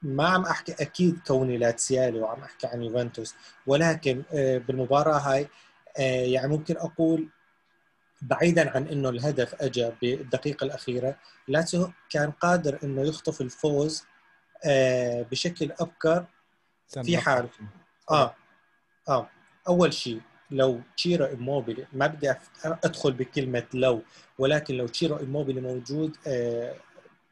ما 0.03 0.29
عم 0.29 0.43
أحكي 0.45 0.73
أكيد 0.73 1.19
كوني 1.27 1.59
لاتسيالي 1.59 2.21
وعم 2.21 2.43
أحكي 2.43 2.67
عن 2.67 2.83
يوفنتوس 2.83 3.35
ولكن 3.67 4.23
آه، 4.33 4.59
بالمباراة 4.59 5.19
هاي 5.19 5.49
آه، 5.99 6.25
يعني 6.25 6.49
ممكن 6.49 6.77
أقول 6.77 7.29
بعيدا 8.23 8.71
عن 8.71 8.87
إنه 8.89 9.09
الهدف 9.09 9.55
اجى 9.63 9.91
بالدقيقة 10.03 10.65
الأخيرة 10.65 11.17
لاتسيو 11.49 11.91
كان 12.11 12.31
قادر 12.31 12.79
إنه 12.85 13.03
يخطف 13.03 13.41
الفوز 13.41 14.05
آه، 14.65 15.23
بشكل 15.23 15.73
أبكر 15.81 16.25
في 17.03 17.19
حال. 17.19 17.49
آه 18.11 18.35
آه 19.09 19.29
أول 19.69 19.93
شيء 19.93 20.21
لو 20.51 20.81
تشيرو 20.97 21.27
ايموبيلي 21.27 21.87
ما 21.93 22.07
بدي 22.07 22.35
أدخل 22.65 23.13
بكلمة 23.13 23.65
لو 23.75 24.03
ولكن 24.39 24.75
لو 24.75 24.87
تشيرو 24.87 25.19
ايموبيلي 25.19 25.61
موجود 25.61 26.17
آه 26.27 26.75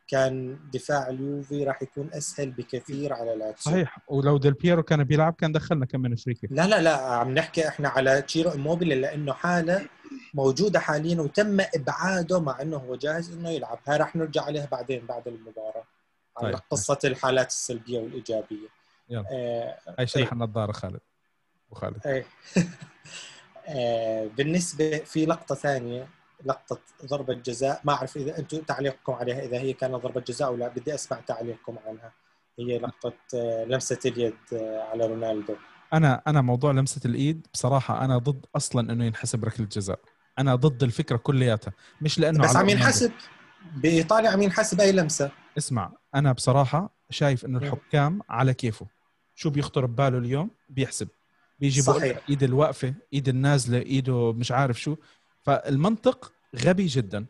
كان 0.09 0.59
دفاع 0.73 1.09
اليوفي 1.09 1.65
راح 1.65 1.83
يكون 1.83 2.11
أسهل 2.15 2.51
بكثير 2.51 3.13
على 3.13 3.35
لاتسيو 3.37 3.73
صحيح. 3.73 3.99
ولو 4.09 4.39
ديل 4.39 4.53
بيرو 4.53 4.83
كان 4.83 5.05
بيلعب 5.05 5.35
كان 5.35 5.53
دخلنا 5.53 5.87
كم 5.87 6.01
من 6.01 6.13
أفريقيا. 6.13 6.49
لا 6.53 6.67
لا 6.67 6.83
لا 6.83 6.97
عم 6.97 7.35
نحكي 7.35 7.69
إحنا 7.69 7.89
على 7.89 8.23
تشيرو 8.23 8.53
ايموبيلي 8.53 8.95
لأنه 8.95 9.33
حالة 9.33 9.89
موجودة 10.35 10.81
حاليا 10.81 11.21
وتم 11.21 11.61
إبعاده 11.75 12.41
مع 12.41 12.63
إنه 12.63 12.77
هو 12.77 12.97
جاهز 12.97 13.33
إنه 13.33 13.51
يلعب. 13.51 13.79
هاي 13.87 13.97
راح 13.97 14.17
نرجع 14.17 14.43
عليها 14.43 14.67
بعدين 14.67 15.07
بعد 15.07 15.29
المباراة 15.29 15.85
على 16.39 16.53
طيب. 16.53 16.63
قصة 16.71 16.99
الحالات 17.05 17.49
السلبية 17.49 17.99
والإيجابية. 17.99 18.69
يلا. 19.09 19.25
آه 19.33 19.79
هاي 19.99 20.07
شلح 20.07 20.33
النظاره 20.33 20.73
خالد. 20.73 21.01
ابو 21.67 21.75
خالد 21.75 22.07
إيه. 22.07 22.27
آه، 23.69 24.27
بالنسبة 24.37 24.99
في 24.99 25.27
لقطة 25.27 25.55
ثانية. 25.55 26.09
لقطة 26.47 26.79
ضربة 27.07 27.35
جزاء. 27.35 27.81
ما 27.85 27.93
أعرف 27.93 28.17
إذا 28.17 28.39
أنتم 28.39 28.59
تعليقكم 28.59 29.13
عليها 29.13 29.45
إذا 29.45 29.59
هي 29.59 29.73
كانت 29.73 29.95
ضربة 29.95 30.21
جزاء 30.21 30.49
أو 30.49 30.57
لا. 30.57 30.69
بدي 30.69 30.95
أسمع 30.95 31.21
تعليقكم 31.21 31.77
عنها. 31.87 32.13
هي 32.59 32.79
لقطة 32.79 33.13
آه، 33.35 33.65
لمسة 33.65 33.99
اليد 34.07 34.35
آه، 34.53 34.83
على 34.93 35.07
رونالدو. 35.07 35.55
أنا 35.93 36.23
أنا 36.27 36.41
موضوع 36.41 36.71
لمسة 36.73 37.01
الإيد 37.05 37.47
بصراحة 37.55 38.05
أنا 38.05 38.19
ضد 38.19 38.47
أصلا 38.57 38.93
إنه 38.93 39.05
ينحسب 39.05 39.45
ركلة 39.45 39.67
جزاء. 39.67 39.99
أنا 40.39 40.55
ضد 40.55 40.83
الفكرة 40.83 41.17
كلياتها. 41.17 41.73
مش 42.01 42.19
لأنه 42.19 42.43
بس 42.43 42.57
عم. 42.57 42.69
ينحسب 42.69 43.13
بإيطاليا 43.77 44.31
عم 44.31 44.43
ينحسب 44.43 44.81
أي 44.81 44.93
لمسة. 44.93 45.31
اسمع 45.59 45.93
أنا 46.15 46.33
بصراحة 46.33 46.97
شايف 47.11 47.45
إنه. 47.45 47.59
الحكام 47.59 48.21
على 48.29 48.55
كيفه. 48.55 48.87
شو 49.35 49.51
بيخطر 49.51 49.87
بباله 49.87 50.19
اليوم؟ 50.19 50.51
بيحسب. 50.69 51.09
بيجي 51.59 51.83
صحيح. 51.83 52.19
إيد 52.29 52.43
الواقفه 52.43 52.95
إيد 53.13 53.29
النازلة 53.29 53.79
إيده 53.79 54.33
مش 54.33 54.53
عارف 54.53 54.81
شو. 54.81 54.97
فالمنطق 55.43 56.33
غبي 56.57 56.87
جدا. 56.87 57.27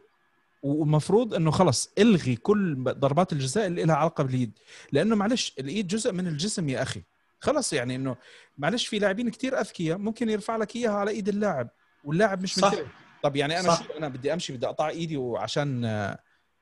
ومفروض 0.62 1.34
إنه 1.34 1.50
خلص 1.50 1.92
إلغي 1.98 2.36
كل 2.36 2.84
ضربات 2.84 3.32
الجزاء 3.32 3.66
اللي 3.66 3.84
لها 3.84 3.96
علاقة 3.96 4.24
باليد. 4.24 4.58
لأنه 4.92 5.16
معلش 5.16 5.54
الإيد 5.58 5.86
جزء 5.86 6.12
من 6.12 6.26
الجسم 6.26 6.68
يا 6.68 6.82
أخي. 6.82 7.02
خلص 7.40 7.72
يعني 7.72 7.96
إنه 7.96 8.16
معلش 8.58 8.86
في 8.86 8.98
لاعبين 8.98 9.28
كتير 9.28 9.60
أذكياء 9.60 9.98
ممكن 9.98 10.30
يرفع 10.30 10.56
لك 10.56 10.76
إياها 10.76 10.92
على 10.92 11.10
إيد 11.10 11.28
اللاعب 11.28 11.68
واللاعب 12.04 12.42
مش 12.42 12.54
صح. 12.54 12.72
منتبه 12.72 12.88
طب 13.22 13.36
يعني 13.36 13.60
أنا 13.60 13.68
صح. 13.68 13.86
شو 13.86 13.92
أنا 13.92 14.08
بدي 14.08 14.32
أمشي 14.32 14.52
بدي 14.52 14.66
أقطع 14.66 14.88
إيدي 14.88 15.16
وعشان 15.16 15.84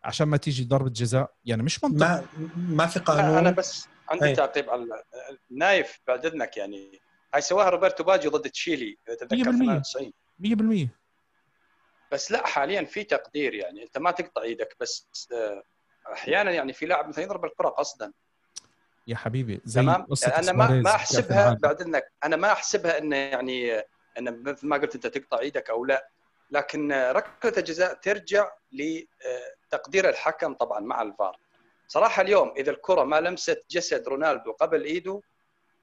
عشان 0.05 0.29
ما 0.29 0.37
تيجي 0.37 0.65
ضربة 0.65 0.91
جزاء؟ 0.91 1.35
يعني 1.45 1.63
مش 1.63 1.85
منطق 1.85 2.07
ما 2.07 2.25
ما 2.57 2.87
في 2.87 3.01
أنا 3.09 3.21
أنا 3.21 3.37
قانون 3.37 3.55
بس 3.55 3.89
عندي 4.09 4.33
تعقيب 4.33 4.71
على 4.71 4.87
النايف 5.51 6.01
بعد 6.07 6.27
إذنك 6.27 6.57
يعني. 6.57 7.01
هاي 7.35 7.41
سواها 7.41 7.71
روبرتو 7.71 8.05
باجي 8.05 8.29
ضد 8.29 8.51
تشيلي 8.51 8.99
تتذكر 9.07 9.43
98 9.43 10.13
100% 10.87 10.89
بس 12.13 12.33
لا 12.33 12.47
حاليا 12.47 12.85
في 12.85 13.05
تقدير 13.05 13.55
يعني. 13.55 13.83
أنت 13.83 13.99
ما 13.99 14.11
تقطع 14.11 14.43
إيدك 14.43 14.77
بس 14.81 15.29
آه، 15.33 15.63
أحيانا 16.13 16.51
يعني 16.51 16.73
في 16.73 16.87
لاعب 16.87 17.09
مثلا 17.09 17.25
يضرب 17.25 17.45
الكرة 17.45 17.69
قصدا. 17.69 18.13
يا 19.07 19.17
حبيبي 19.17 19.61
زي 19.65 19.83
تمام؟ 19.83 20.07
أنا 20.27 20.53
ما 20.53 20.69
ما 20.69 20.91
أحسبها 20.91 21.55
بعد 21.55 21.81
اذنك 21.81 22.13
أنا 22.25 22.37
ما 22.37 22.53
أحسبها 22.53 22.99
انه 22.99 23.17
يعني 23.17 23.79
إن 24.19 24.43
مثل 24.43 24.67
ما 24.67 24.77
قلت 24.77 24.95
أنت 24.95 25.07
تقطع 25.07 25.39
إيدك 25.39 25.71
أو 25.71 25.85
لا. 25.85 26.09
لكن 26.51 26.93
ركلة 26.93 27.53
الجزاء 27.59 27.95
ترجع 27.95 28.51
لتقدير 28.73 30.09
الحكم 30.09 30.55
طبعا 30.55 30.81
مع 30.81 31.03
الفار. 31.03 31.39
صراحة 31.89 32.23
اليوم 32.23 32.55
إذا 32.57 32.71
الكرة 32.71 33.05
ما 33.05 33.21
لمست 33.21 33.65
جسد 33.71 34.09
رونالدو 34.09 34.53
قبل 34.53 34.85
إيده 34.85 35.21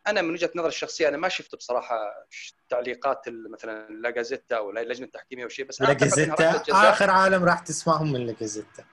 أنا 0.08 0.22
من 0.22 0.34
وجهة 0.34 0.52
نظري 0.56 0.70
الشخصية 0.70 1.08
أنا 1.08 1.18
ما 1.18 1.30
شفت 1.30 1.56
بصراحة 1.56 2.28
تعليقات 2.70 3.24
مثلا 3.28 3.88
لاجازيتا 3.90 4.58
أو 4.58 4.70
اللجنة 4.70 5.06
التحكيمية 5.06 5.44
أو 5.44 5.50
شيء 5.50 5.66
بس 5.66 5.82
لاجازيتا 5.82 6.64
آخر 6.70 7.10
عالم 7.10 7.44
راح 7.44 7.60
تسمعهم 7.60 8.12
من 8.12 8.26
لاجازيتا 8.26 8.86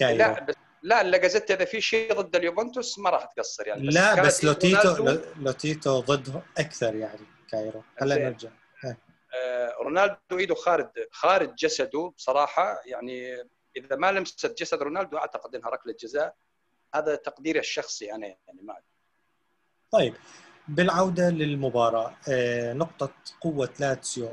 لا 0.00 0.44
بس 0.44 0.54
لا 0.82 1.02
لاجازيتا 1.02 1.54
إذا 1.54 1.64
في 1.64 1.80
شيء 1.80 2.12
ضد 2.12 2.36
اليوفنتوس 2.36 2.98
ما 2.98 3.10
راح 3.10 3.24
تقصر 3.24 3.66
يعني 3.66 3.88
بس 3.88 3.94
لا 3.94 4.22
بس 4.22 4.44
لوتيتو 4.44 5.18
لوتيتو 5.36 6.00
ضده 6.00 6.42
أكثر 6.58 6.94
يعني 6.94 7.26
كايرو. 7.50 7.84
هلا 7.96 8.18
نرجع. 8.18 8.48
آه 9.34 9.74
رونالدو 9.80 10.38
إيده 10.38 10.54
خارج 10.54 10.88
خارج 11.10 11.54
جسده 11.54 12.12
بصراحة 12.16 12.82
يعني 12.86 13.36
إذا 13.76 13.96
ما 13.96 14.12
لمست 14.12 14.62
جسد 14.62 14.82
رونالدو 14.82 15.18
أعتقد 15.18 15.54
إنها 15.54 15.70
ركله 15.70 15.94
جزاء. 16.00 16.34
هذا 16.94 17.14
تقديري 17.14 17.58
الشخصي 17.58 18.12
أنا 18.12 18.26
يعني 18.26 18.62
ما 18.62 18.76
طيب 19.94 20.14
بالعودة 20.68 21.30
للمباراة 21.30 22.16
آه 22.28 22.72
نقطة 22.72 23.12
قوة 23.40 23.70
لاتسيو. 23.80 24.32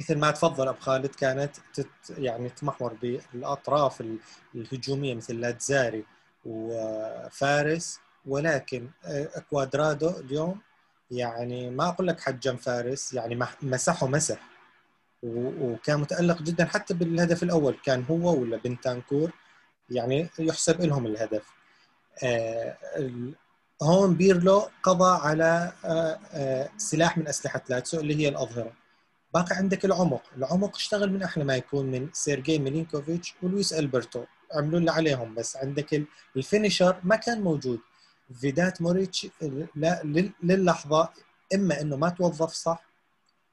مثل 0.00 0.18
ما 0.18 0.30
تفضل 0.30 0.68
أبو 0.68 0.80
خالد 0.80 1.06
كانت 1.06 1.56
تت 1.74 1.88
يعني 2.18 2.48
تمحور 2.48 2.92
بالأطراف 3.02 4.02
الهجومية 4.54 5.14
مثل 5.14 5.40
لاتزاري 5.40 6.04
وفارس. 6.44 8.00
ولكن 8.26 8.88
آه، 9.04 9.28
كوادرادو 9.50 10.10
اليوم 10.10 10.60
يعني 11.10 11.70
ما 11.70 11.88
أقول 11.88 12.06
لك 12.06 12.20
حجم 12.20 12.56
فارس 12.56 13.14
يعني 13.14 13.46
مسحه 13.62 14.06
مسح. 14.06 14.38
وكان 15.22 16.00
متألق 16.00 16.42
جدا 16.42 16.64
حتى 16.64 16.94
بالهدف 16.94 17.42
الأول 17.42 17.76
كان 17.84 18.04
هو 18.10 18.40
ولا 18.40 18.56
بنتانكور 18.56 19.30
يعني 19.90 20.28
يحسب 20.38 20.80
لهم 20.80 21.06
الهدف. 21.06 21.44
آه، 22.24 22.76
هون 23.82 24.14
بيرلو 24.14 24.68
قضى 24.82 25.20
على 25.22 25.72
آه، 25.84 26.68
سلاح 26.76 27.18
من 27.18 27.28
أسلحة 27.28 27.62
لاتسيو 27.68 28.00
اللي 28.00 28.16
هي 28.16 28.28
الأظهرة. 28.28 28.72
باقي 29.34 29.56
عندك 29.56 29.84
العمق. 29.84 30.22
العمق 30.36 30.76
اشتغل 30.76 31.12
من 31.12 31.22
أحلى 31.22 31.44
ما 31.44 31.56
يكون 31.56 31.86
من 31.86 32.08
سيرجي 32.12 32.58
ميلينكوفيتش 32.58 33.34
ولويس 33.42 33.72
ألبرتو. 33.72 34.24
عملوا 34.54 34.80
اللي 34.80 34.90
عليهم 34.90 35.34
بس. 35.34 35.56
عندك 35.56 36.06
ال 36.36 36.43
finisher 36.43 36.96
ما 37.04 37.16
كان 37.16 37.40
موجود. 37.40 37.80
فيدات 38.40 38.82
موريتش 38.82 39.26
لا 39.74 40.02
للحظة 40.42 41.08
إما 41.54 41.80
إنه 41.80 41.96
ما 41.96 42.08
توظف 42.08 42.52
صح 42.52 42.84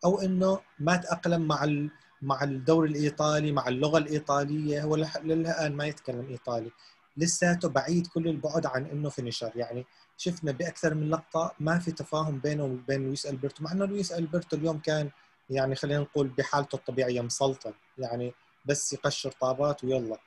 أو 0.05 0.21
إنه 0.21 0.59
ما 0.79 0.95
تأقلم 0.95 1.41
مع 1.41 1.89
مع 2.21 2.43
الدوري 2.43 2.89
الإيطالي 2.89 3.51
مع 3.51 3.67
اللغة 3.67 3.97
الإيطالية. 3.97 4.83
هو 4.83 4.95
للآن 5.23 5.75
ما 5.75 5.85
يتكلم 5.85 6.27
إيطالي. 6.29 6.71
لساته 7.17 7.69
بعيد 7.69 8.07
كل 8.07 8.27
البعد 8.27 8.65
عن 8.65 8.85
إنه 8.85 9.09
finisher. 9.09 9.51
يعني 9.55 9.85
شفنا 10.19 10.51
بأكثر 10.51 10.93
من 10.93 11.09
لقطة 11.09 11.51
ما 11.59 11.79
في 11.79 11.91
تفاهم 11.91 12.39
بينه 12.39 12.63
وبين 12.63 13.05
لويس 13.05 13.25
ألبرتو 13.25 13.63
مع 13.63 13.71
إنه 13.71 13.85
لويس 13.85 14.11
ألبرتو 14.11 14.57
اليوم 14.57 14.79
كان 14.79 15.09
يعني 15.49 15.75
خلينا 15.75 15.99
نقول 15.99 16.27
بحالته 16.27 16.75
الطبيعية 16.75 17.21
مسلطن 17.21 17.73
يعني 17.97 18.33
بس 18.65 18.93
يقشر 18.93 19.31
طابات 19.31 19.83
ويلا. 19.83 20.17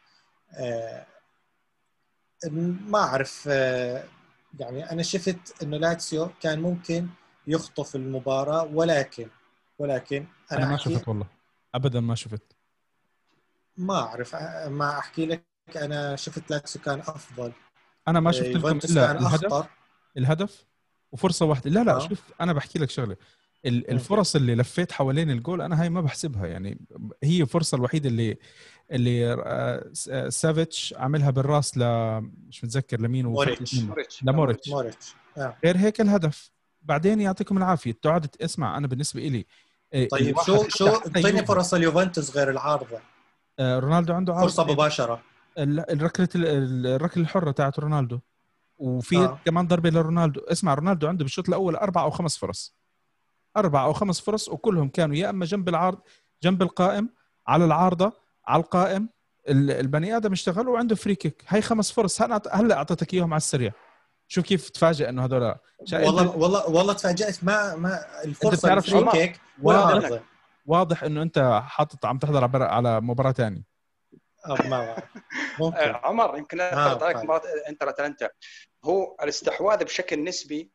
آه 0.54 1.06
ما 2.88 2.98
أعرف 2.98 3.44
آه 3.48 4.04
يعني 4.60 4.90
أنا 4.90 5.02
شفت 5.02 5.62
إنه 5.62 5.76
لاتسيو 5.76 6.30
كان 6.40 6.60
ممكن 6.60 7.08
يخطف 7.46 7.96
المباراة 7.96 8.64
ولكن 8.64 9.28
ولكن 9.78 10.26
أنا, 10.52 10.62
أنا 10.62 10.70
ما 10.70 10.76
شفت 10.76 11.08
والله. 11.08 11.26
ابدا 11.74 12.00
ما 12.00 12.14
شفت. 12.14 12.42
ما 13.76 14.00
أعرف 14.00 14.34
ما 14.66 14.98
أحكي 14.98 15.26
لك 15.26 15.44
أنا 15.76 16.16
شفت 16.16 16.50
لاتسيو 16.50 16.82
كان 16.82 17.00
أفضل. 17.00 17.52
أنا 18.08 18.20
ما 18.20 18.32
شفت 18.32 18.46
لكم 18.46 18.78
إلا 18.84 19.12
الهدف. 19.12 19.81
الهدف 20.16 20.66
وفرصة 21.12 21.46
واحدة. 21.46 21.70
لا 21.70 21.84
لا 21.84 21.96
آه. 21.96 22.08
شوف 22.08 22.22
أنا 22.40 22.52
بحكي 22.52 22.78
لك 22.78 22.90
شغلة. 22.90 23.16
الفرص 23.66 24.36
اللي 24.36 24.54
لفيت 24.54 24.92
حوالين 24.92 25.30
الجول 25.30 25.62
أنا 25.62 25.82
هاي 25.82 25.90
ما 25.90 26.00
بحسبها 26.00 26.46
يعني 26.46 26.80
هي 27.22 27.42
الفرصة 27.42 27.76
الوحيدة 27.76 28.08
اللي 28.08 28.36
اللي 28.92 29.32
آه، 29.32 29.90
آه، 30.10 30.28
سافيتش 30.28 30.94
عملها 30.98 31.30
بالراس 31.30 31.78
ل 31.78 31.82
مش 32.48 32.64
متذكر 32.64 33.00
لمين 33.00 33.26
موريتش. 33.26 33.74
لموريتش. 34.22 34.68
موريتش. 34.68 35.14
آه. 35.38 35.56
غير 35.64 35.76
هيك 35.76 36.00
الهدف. 36.00 36.50
بعدين 36.82 37.20
يعطيكم 37.20 37.58
العافية. 37.58 37.92
تقعد 37.92 38.26
اسمع 38.40 38.76
أنا 38.76 38.86
بالنسبة 38.86 39.20
لي 39.20 39.46
إيه، 39.94 40.08
طيب 40.08 40.36
شو 40.46 40.68
شو 40.68 40.86
اعطيني 40.86 41.46
فرص 41.46 41.74
اليوفنتوس 41.74 42.36
غير 42.36 42.50
العارضة؟ 42.50 42.98
آه 43.58 43.78
رونالدو 43.78 44.12
عنده 44.12 44.34
عارضة. 44.34 44.48
فرصة 44.48 44.72
مباشرة. 44.72 45.22
الركلة 45.58 46.28
الركلة 46.34 47.22
الحرة 47.22 47.50
تاعت 47.50 47.78
رونالدو. 47.78 48.18
وفي 48.82 49.18
آه. 49.18 49.38
كمان 49.44 49.66
ضربة 49.66 49.90
لرونالدو. 49.90 50.40
اسمع 50.40 50.74
رونالدو 50.74 51.08
عنده 51.08 51.24
بالشوط 51.24 51.48
الأول 51.48 51.76
أربع 51.76 52.02
أو 52.02 52.10
خمس 52.10 52.36
فرص. 52.36 52.76
أربع 53.56 53.84
أو 53.84 53.92
خمس 53.92 54.20
فرص 54.20 54.48
وكلهم 54.48 54.88
كانوا 54.88 55.16
يا 55.16 55.30
إما 55.30 55.44
جنب 55.44 55.68
العارض 55.68 55.98
جنب 56.42 56.62
القائم 56.62 57.08
على 57.46 57.64
العارضة 57.64 58.12
على 58.46 58.62
القائم. 58.62 59.08
البني 59.48 60.16
آدم 60.16 60.32
اشتغل 60.32 60.68
وعنده 60.68 60.94
free 60.94 61.14
kick 61.14 61.44
هاي 61.48 61.62
خمس 61.62 61.92
فرص. 61.92 62.22
هلا 62.22 62.74
أعطيتك 62.74 63.14
إياهم 63.14 63.32
على 63.32 63.38
السريع؟ 63.40 63.72
شوف 64.28 64.44
كيف 64.44 64.68
تفاجئ 64.70 65.08
إنه 65.08 65.24
هذول؟ 65.24 65.54
والله 65.92 66.36
والله 66.36 66.70
والله 66.70 66.92
تفاجأت. 66.92 67.44
ما 67.44 67.76
ما 67.76 68.24
الفرصة 68.24 68.72
ال 68.72 68.80
free 68.80 69.10
kick 69.10 69.40
واضح, 69.62 70.20
واضح 70.66 71.02
انه 71.02 71.22
أنت 71.22 71.62
حاطط 71.64 72.06
عم 72.06 72.18
تحضر 72.18 72.62
على 72.62 73.00
مباراة 73.00 73.32
ثانية 73.32 73.72
ما 74.48 75.02
عمر 75.80 76.38
يمكن 76.38 76.60
اعترض 76.60 77.02
عليك 77.02 77.16
مباراه 77.16 77.42
انتر 77.68 77.88
اتلانتا 77.88 78.28
هو 78.84 79.16
الاستحواذ 79.22 79.84
بشكل 79.84 80.24
نسبي 80.24 80.70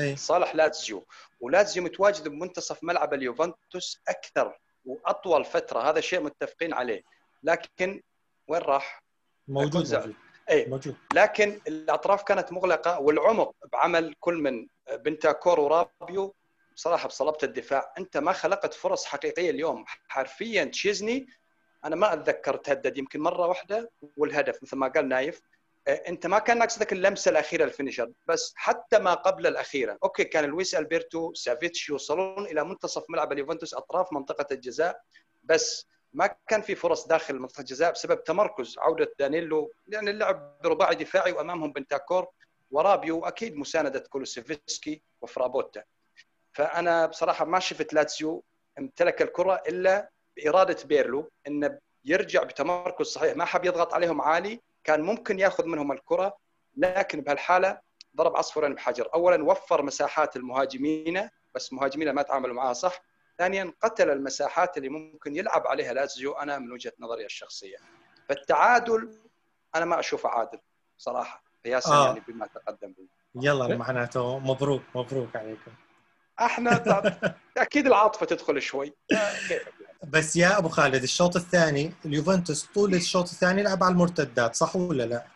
أي. 0.00 0.16
لصالح 0.16 0.54
لاتزيو 0.54 1.06
ولاتزيو 1.40 1.82
متواجد 1.82 2.28
بمنتصف 2.28 2.84
ملعب 2.84 3.14
اليوفنتوس 3.14 4.00
أكثر 4.08 4.58
وأطول 4.84 5.44
فترة 5.44 5.80
هذا 5.90 6.00
شيء 6.00 6.20
متفقين 6.20 6.74
عليه. 6.74 7.02
لكن 7.42 8.02
وين 8.48 8.62
راح؟ 8.62 9.02
موجود 9.48 9.94
موجود. 9.94 10.14
اي 10.50 10.66
موجود. 10.66 10.96
لكن 11.14 11.60
الأطراف 11.68 12.22
كانت 12.22 12.52
مغلقة 12.52 13.00
والعمق 13.00 13.54
بعمل 13.72 14.14
كل 14.20 14.34
من 14.34 14.66
بنتاكور 14.90 15.60
ورابيو. 15.60 16.34
بصراحة 16.74 17.08
بصلب 17.08 17.38
الدفاع. 17.42 17.94
أنت 17.98 18.16
ما 18.16 18.32
خلقت 18.32 18.74
فرص 18.74 19.04
حقيقية 19.04 19.50
اليوم. 19.50 19.84
حرفيا 20.08 20.64
تشيزني 20.64 21.26
أنا 21.84 21.96
ما 21.96 22.12
أتذكر 22.12 22.56
تهدد. 22.56 22.98
يمكن 22.98 23.20
مرة 23.20 23.46
واحدة 23.46 23.90
والهدف 24.16 24.62
مثل 24.62 24.76
ما 24.76 24.88
قال 24.88 25.08
نايف. 25.08 25.40
انت 25.88 26.26
ما 26.26 26.38
كان 26.38 26.58
ناقصك 26.58 26.92
اللمسة 26.92 27.30
الأخيرة 27.30 27.64
ال 27.64 27.69
finisher 27.69 28.12
بس 28.26 28.52
حتى 28.56 28.98
ما 28.98 29.14
قبل 29.14 29.46
الأخيرة. 29.46 29.98
okay 30.04 30.24
كان 30.24 30.44
لويس 30.44 30.74
ألبرتو 30.74 31.34
سافيتش 31.34 31.88
يوصلون 31.88 32.46
إلى 32.46 32.64
منتصف 32.64 33.04
ملعب 33.08 33.32
اليوفنتوس 33.32 33.74
أطراف 33.74 34.12
منطقة 34.12 34.46
الجزاء 34.52 35.00
بس 35.42 35.86
ما 36.12 36.34
كان 36.48 36.62
في 36.62 36.74
فرص 36.74 37.06
داخل 37.06 37.38
منطقة 37.38 37.60
الجزاء 37.60 37.92
بسبب 37.92 38.24
تمركز 38.24 38.78
عودة 38.78 39.12
دانيلو 39.18 39.72
يعني 39.88 40.10
اللعب 40.10 40.58
برباعي 40.64 40.94
دفاعي 40.94 41.32
وأمامهم 41.32 41.72
بنتاكور 41.72 42.26
ورابيو 42.70 43.18
واكيد 43.18 43.56
مساندة 43.56 43.98
كولوسيفسكي 43.98 45.02
وفرابوتا. 45.20 45.82
فأنا 46.52 47.06
بصراحة 47.06 47.44
ما 47.44 47.58
شفت 47.58 47.92
لاتسيو 47.94 48.44
امتلك 48.78 49.22
الكرة 49.22 49.62
إلا 49.68 50.10
بإرادة 50.36 50.76
بيرلو 50.84 51.30
إنه 51.46 51.78
يرجع 52.04 52.42
بتمركز 52.42 53.06
صحيح. 53.06 53.36
ما 53.36 53.44
حب 53.44 53.64
يضغط 53.64 53.94
عليهم 53.94 54.20
عالي 54.20 54.60
كان 54.90 55.00
ممكن 55.02 55.38
ياخذ 55.38 55.66
منهم 55.66 55.92
الكرة 55.92 56.36
لكن 56.76 57.20
بهالحالة 57.20 57.80
ضرب 58.16 58.36
عصفورين 58.36 58.74
بحجر. 58.74 59.08
اولا 59.14 59.44
وفر 59.44 59.82
مساحات 59.82 60.36
المهاجمين 60.36 61.30
بس 61.54 61.72
مهاجمين 61.72 62.10
ما 62.10 62.22
تعاملوا 62.22 62.54
معها 62.54 62.72
صح. 62.72 63.02
ثانيا 63.38 63.72
قتل 63.82 64.10
المساحات 64.10 64.76
اللي 64.76 64.88
ممكن 64.88 65.36
يلعب 65.36 65.66
عليها 65.66 65.92
لازيو 65.92 66.32
أنا 66.32 66.58
من 66.58 66.72
وجهة 66.72 66.92
نظري 67.00 67.24
الشخصية. 67.24 67.76
فالتعادل 68.28 69.18
أنا 69.74 69.84
ما 69.84 70.00
أشوفه 70.00 70.28
عادل 70.28 70.58
صراحة. 70.98 71.44
قياسا 71.64 71.94
آه. 71.94 72.06
يعني 72.06 72.22
بما 72.28 72.46
تقدم 72.46 72.92
به. 72.92 73.08
يلا 73.34 73.76
معناته 73.76 74.38
مبروك 74.38 74.82
مبروك 74.94 75.36
عليكم. 75.36 75.72
إحنا 76.40 76.82
أكيد 77.56 77.86
العاطفة 77.86 78.26
تدخل 78.26 78.62
شوي. 78.62 78.94
بس 80.04 80.36
يا 80.36 80.58
أبو 80.58 80.68
خالد 80.68 81.02
الشوط 81.02 81.36
الثاني 81.36 81.92
اليوفنتوس 82.04 82.66
طول 82.74 82.94
الشوط 82.94 83.28
الثاني 83.28 83.62
لعب 83.62 83.82
على 83.84 83.92
المرتدات 83.92 84.54
صح 84.54 84.76
ولا 84.76 85.02
لا؟ 85.02 85.26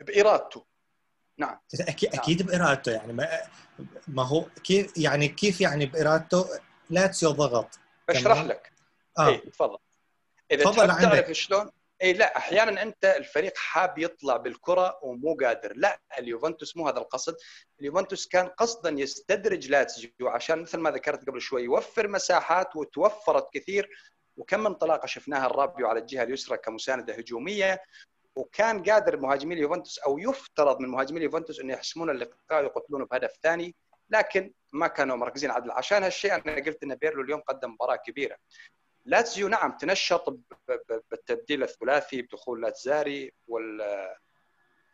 بإرادته. 0.00 0.64
نعم. 1.38 1.58
أكيد 1.80 2.14
أكيد 2.14 2.42
بإرادته 2.42 2.92
يعني 2.92 3.12
ما, 3.12 3.28
ما 4.08 4.26
هو 4.26 4.44
كيف 4.64 4.98
يعني 4.98 5.28
كيف 5.28 5.60
يعني 5.60 5.86
بإرادته؟ 5.86 6.48
لاتسيو 6.90 7.30
ضغط. 7.30 7.78
بشرح 8.08 8.42
لك. 8.42 8.72
آه. 9.18 9.28
إيه 9.28 9.50
تفضل. 9.50 9.78
إذا 10.50 10.64
تفضل 10.64 10.86
تعرف 10.86 11.30
شلون؟ 11.30 11.70
اي 12.02 12.12
لا 12.12 12.36
أحيانا 12.36 12.82
أنت 12.82 13.04
الفريق 13.04 13.56
حاب 13.56 13.98
يطلع 13.98 14.36
بالكرة 14.36 14.98
ومو 15.02 15.36
قادر. 15.40 15.72
لا 15.76 16.00
اليوفنتوس 16.18 16.76
مو 16.76 16.88
هذا 16.88 16.98
القصد. 16.98 17.36
اليوفنتوس 17.80 18.28
كان 18.28 18.46
قصدا 18.48 18.90
يستدرج 18.90 19.68
لاتسيو 19.68 20.28
عشان 20.28 20.62
مثل 20.62 20.78
ما 20.78 20.90
ذكرت 20.90 21.28
قبل 21.28 21.40
شوي 21.40 21.62
يوفر 21.62 22.08
مساحات 22.08 22.76
وتوفرت 22.76 23.48
كثير. 23.52 23.90
وكم 24.36 24.66
انطلاقه 24.66 25.06
شفناها 25.06 25.46
الرابيو 25.46 25.88
على 25.88 26.00
الجهة 26.00 26.22
اليسرى 26.22 26.58
كمساندة 26.58 27.14
هجومية. 27.14 27.82
وكان 28.36 28.82
قادر 28.82 29.16
مهاجمي 29.16 29.54
اليوفنتوس 29.54 29.98
أو 29.98 30.18
يفترض 30.18 30.80
من 30.80 30.88
مهاجمي 30.88 31.18
اليوفنتوس 31.18 31.60
انه 31.60 31.72
يحسمون 31.72 32.10
اللقاء 32.10 32.62
ويقتلونه 32.62 33.06
بهدف 33.06 33.38
ثاني. 33.42 33.74
لكن 34.10 34.52
ما 34.72 34.86
كانوا 34.86 35.16
مركزين 35.16 35.50
عدل. 35.50 35.70
عشان 35.70 36.02
هالشيء 36.02 36.34
أنا 36.34 36.54
قلت 36.54 36.82
إن 36.82 36.94
بيرلو 36.94 37.22
اليوم 37.22 37.40
قدم 37.40 37.70
مباراة 37.72 37.96
كبيرة. 37.96 38.36
لاتزيو 39.08 39.48
نعم 39.48 39.76
تنشط 39.76 40.38
بالتبديل 41.10 41.62
الثلاثي 41.62 42.22
بدخول 42.22 42.62
لاتزاري 42.62 43.32
وال 43.48 43.82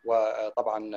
وطبعا 0.05 0.91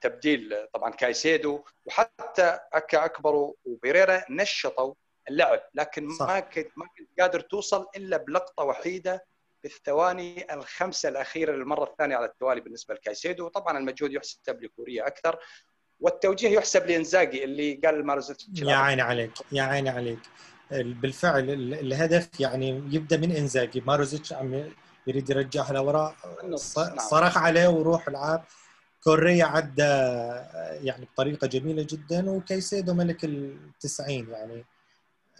تبديل 0.00 0.66
طبعا 0.74 0.90
كايسيدو 0.90 1.64
وحتى 1.86 2.58
أكبا 2.72 3.04
أكبرو 3.04 3.52
وبيريرا 3.64 4.24
نشطوا 4.30 4.94
اللعب 5.30 5.60
لكن 5.74 6.10
صح. 6.10 6.26
ما 6.26 6.40
كنت 6.40 6.70
ما 6.76 6.86
كنت 6.98 7.20
قادر 7.20 7.40
توصل 7.40 7.86
إلا 7.96 8.16
بلقطة 8.16 8.64
وحيدة 8.64 9.24
بالثواني 9.62 10.54
الخمسة 10.54 11.08
الأخيرة 11.08 11.52
للمرة 11.52 11.84
الثانية 11.84 12.16
على 12.16 12.26
التوالي 12.26 12.60
بالنسبة 12.60 12.94
لكايسيدو. 12.94 13.46
وطبعا 13.46 13.78
المجهود 13.78 14.12
يحسب 14.12 14.62
لكوريا 14.62 15.06
أكثر 15.06 15.38
والتوجيه 16.00 16.48
يحسب 16.48 16.86
لإنزاجي 16.86 17.44
اللي 17.44 17.74
قال 17.84 18.06
مارزيتش 18.06 18.46
يا 18.62 18.76
عيني 18.76 19.02
عليك 19.02 19.32
يا 19.52 19.62
عيني 19.62 19.88
عليك. 19.90 20.18
بالفعل 20.72 21.50
الهدف 21.74 22.40
يعني 22.40 22.68
يبدأ 22.68 23.16
من 23.16 23.32
إنزاجي. 23.32 23.80
ماروزيتش 23.80 24.32
عم 24.32 24.64
يريد 25.06 25.30
يرجعها 25.30 25.72
لوراء 25.72 26.14
نعم. 26.44 26.56
صرخ 26.96 27.38
عليه 27.38 27.68
وروح 27.68 28.08
العاب. 28.08 28.42
كوريا 29.04 29.44
عدى 29.44 29.82
يعني 30.86 31.04
بطريقة 31.14 31.46
جميلة 31.46 31.86
جدا 31.90 32.30
وكيسيدو 32.30 32.94
ملك 32.94 33.24
ال 33.24 33.56
90 33.80 34.10
يعني. 34.30 34.64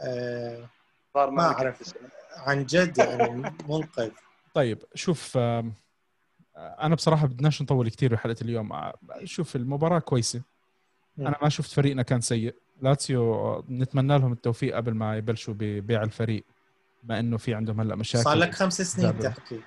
آه 0.02 0.68
ما 1.14 1.42
أعرف 1.42 1.94
عن 2.36 2.66
جد 2.66 2.98
يعني 2.98 3.52
منقذ. 3.68 4.10
طيب 4.54 4.84
شوف 4.94 5.38
أنا 6.56 6.94
بصراحة 6.94 7.26
بدناش 7.26 7.62
نطول 7.62 7.90
كثير 7.90 8.14
بحلقة 8.14 8.42
اليوم. 8.42 8.92
شوف 9.24 9.56
المباراة 9.56 9.98
كويسة. 9.98 10.42
أنا 11.18 11.38
ما 11.42 11.48
شفت 11.48 11.70
فريقنا 11.70 12.02
كان 12.02 12.20
سيء. 12.20 12.54
لاتسيو 12.82 13.64
نتمنى 13.70 14.18
لهم 14.18 14.32
التوفيق 14.32 14.76
قبل 14.76 14.94
ما 14.94 15.16
يبلشوا 15.16 15.54
ببيع 15.58 16.02
الفريق 16.02 16.44
ما 17.04 17.20
إنه 17.20 17.36
في 17.36 17.54
عندهم 17.54 17.80
هلأ 17.80 17.96
مشاكل. 17.96 18.24
صار 18.24 18.36
لك 18.36 18.54
خمس 18.54 18.82
سنين 18.82 19.18
تحكي. 19.18 19.60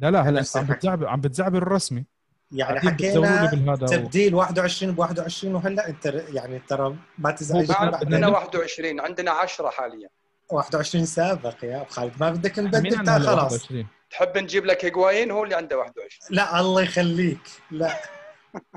لا 0.00 0.10
لا 0.10 0.20
هلأ 0.20 0.44
عم 0.56 0.66
بتزعبل 0.66 1.06
عم 1.06 1.20
بتزعبل 1.20 1.56
الرسمي. 1.58 2.04
يعني 2.52 2.80
حكينا 2.80 3.76
تبديل 3.76 4.34
21 4.34 4.94
ب 4.94 4.98
21 4.98 5.54
وهلأ 5.54 5.88
أنت 5.88 6.06
يعني 6.06 6.58
ترى 6.68 6.96
ما 7.18 7.30
تزعج 7.30 7.70
عندنا 7.70 8.28
21 8.28 9.00
عندنا 9.00 9.30
10 9.30 9.70
حاليا. 9.70 10.08
21 10.50 11.06
سابق 11.06 11.64
يا 11.64 11.76
أبو 11.76 11.90
خالد. 11.90 12.12
ما 12.20 12.30
بدك 12.30 12.58
نبدل 12.58 13.06
خلاص. 13.06 13.68
تحب 14.10 14.38
نجيب 14.38 14.66
لك 14.66 14.84
هيجوايين؟ 14.84 15.30
هو 15.30 15.44
اللي 15.44 15.54
عنده 15.54 15.78
21 15.78 16.10
لا 16.30 16.60
الله 16.60 16.82
يخليك. 16.82 17.50
لا 17.70 18.00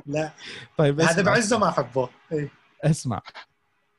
لا. 0.06 0.32
طيب 0.77 1.01
هذا 1.01 1.21
بعزه 1.21 1.58
ما 1.58 1.69
أحبه. 1.69 2.10
إيه؟ 2.32 2.49
اسمع. 2.84 3.21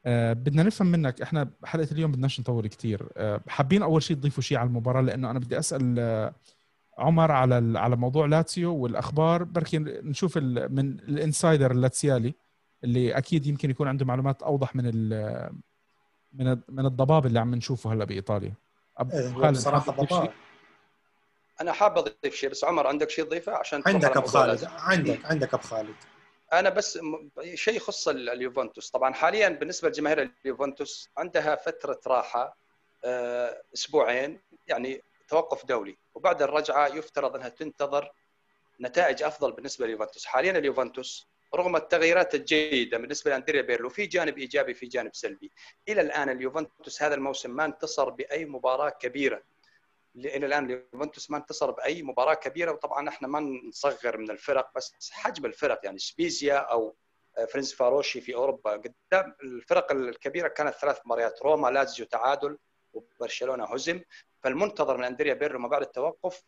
أه 0.07 0.33
بدنا 0.33 0.63
نفهم 0.63 0.87
منك 0.87 1.23
إحنا 1.23 1.51
حلقة 1.65 1.89
اليوم 1.93 2.13
بدناش 2.13 2.41
نطول 2.41 2.67
كثير 2.67 3.09
أه 3.17 3.41
حابين 3.49 3.83
أول 3.83 4.03
شيء 4.03 4.17
تضيفوا 4.17 4.43
شيء 4.43 4.59
على 4.59 4.67
المباراة؟ 4.67 5.03
لأنه 5.03 5.31
أنا 5.31 5.39
بدي 5.39 5.59
أسأل 5.59 5.97
أه 5.99 6.35
عمر 6.99 7.33
على 7.33 7.79
على 7.79 7.97
موضوع 7.97 8.27
لاتسيو 8.27 8.75
والأخبار. 8.75 9.45
بركي 9.45 9.79
نشوف 9.79 10.39
من 10.39 10.99
ال 10.99 11.08
insider 11.08 11.71
اللاتسيالي 11.71 12.35
اللي 12.85 13.19
أكيد 13.19 13.47
يمكن 13.47 13.71
يكون 13.71 13.89
عنده 13.89 14.05
معلومات 14.05 14.43
أوضح 14.43 14.77
من 14.77 14.85
من 16.33 16.59
من 16.69 16.87
الضباب 16.87 17.27
اللي 17.27 17.41
عم 17.41 17.55
نشوفه 17.55 17.93
هلأ 17.93 18.05
بإيطاليا. 18.05 18.55
إيه، 19.13 19.51
بصراحة 19.51 19.93
ضباب. 19.93 20.31
أنا 21.61 21.73
حاب 21.73 21.99
أضيف 21.99 22.35
شيء 22.35 22.51
بس 22.51 22.65
عمر 22.65 22.87
عندك 22.87 23.11
شيء 23.11 23.25
تضيفه؟ 23.25 23.53
عشان 23.53 23.83
عندك 23.87 24.17
ابو 24.17 24.27
خالد. 24.27 24.65
عندك 24.65 25.25
عندك 25.25 25.55
ابو 25.55 25.63
خالد. 25.63 25.95
أنا 26.53 26.71
بس 26.71 26.99
شيء 27.55 27.77
يخص 27.77 28.09
اليوفنتوس. 28.09 28.91
طبعا 28.91 29.13
حاليا 29.15 29.49
بالنسبة 29.49 29.89
لجماهير 29.89 30.31
اليوفنتوس 30.45 31.09
عندها 31.19 31.57
فترة 31.57 32.01
راحة 32.07 32.57
آه، 33.05 33.63
أسبوعين 33.75 34.41
يعني 34.67 35.03
توقف 35.29 35.67
دولي. 35.67 35.97
وبعد 36.15 36.43
الرجعة 36.43 36.87
يفترض 36.87 37.37
أنها 37.37 37.49
تنتظر 37.49 38.13
نتائج 38.81 39.23
أفضل 39.23 39.53
بالنسبة 39.53 39.87
لليوفنتوس. 39.87 40.27
حاليا 40.27 40.59
اليوفنتوس 40.59 41.27
رغم 41.55 41.77
التغييرات 41.77 42.35
الجيدة 42.35 42.99
بالنسبة 42.99 43.31
لأندريا 43.31 43.63
بيرلو 43.63 43.89
في 43.89 44.07
جانب 44.07 44.39
إيجابي 44.39 44.75
في 44.75 44.87
جانب 44.87 45.15
سلبي. 45.15 45.51
إلى 45.89 46.01
الآن 46.01 46.29
اليوفنتوس 46.29 47.03
هذا 47.03 47.15
الموسم 47.15 47.51
ما 47.51 47.65
انتصر 47.65 48.11
بأي 48.11 48.45
مباراة 48.45 48.91
كبيرة. 48.91 49.43
إلى 50.17 50.47
الآن 50.47 50.65
اليوفنتوس 50.65 51.31
ما 51.31 51.37
انتصر 51.37 51.71
بأي 51.71 52.03
مباراة 52.03 52.35
كبيرة 52.35 52.73
وطبعا 52.73 53.09
إحنا 53.09 53.29
ما 53.29 53.41
نصغر 53.41 54.17
من 54.17 54.31
الفرق 54.31 54.71
بس 54.77 55.11
حجم 55.11 55.47
الفرق 55.47 55.81
يعني 55.85 55.99
سبيزيا 55.99 56.57
أو 56.57 56.97
فرينسفاروشي 57.53 58.21
في 58.21 58.35
أوروبا 58.35 58.71
قدام 58.71 59.35
الفرق 59.43 59.93
الكبيرة 59.93 60.49
كانت 60.49 60.75
ثلاث 60.75 61.01
مباريات 61.05 61.43
روما 61.43 61.69
لازيو 61.69 62.07
تعادل 62.07 62.59
وبرشلونة 62.93 63.65
هزم. 63.65 64.01
فالمنتظر 64.43 64.97
من 64.97 65.05
أندريا 65.05 65.35
بيرلو 65.35 65.59
ما 65.59 65.69
بعد 65.69 65.83
التوقف 65.83 66.45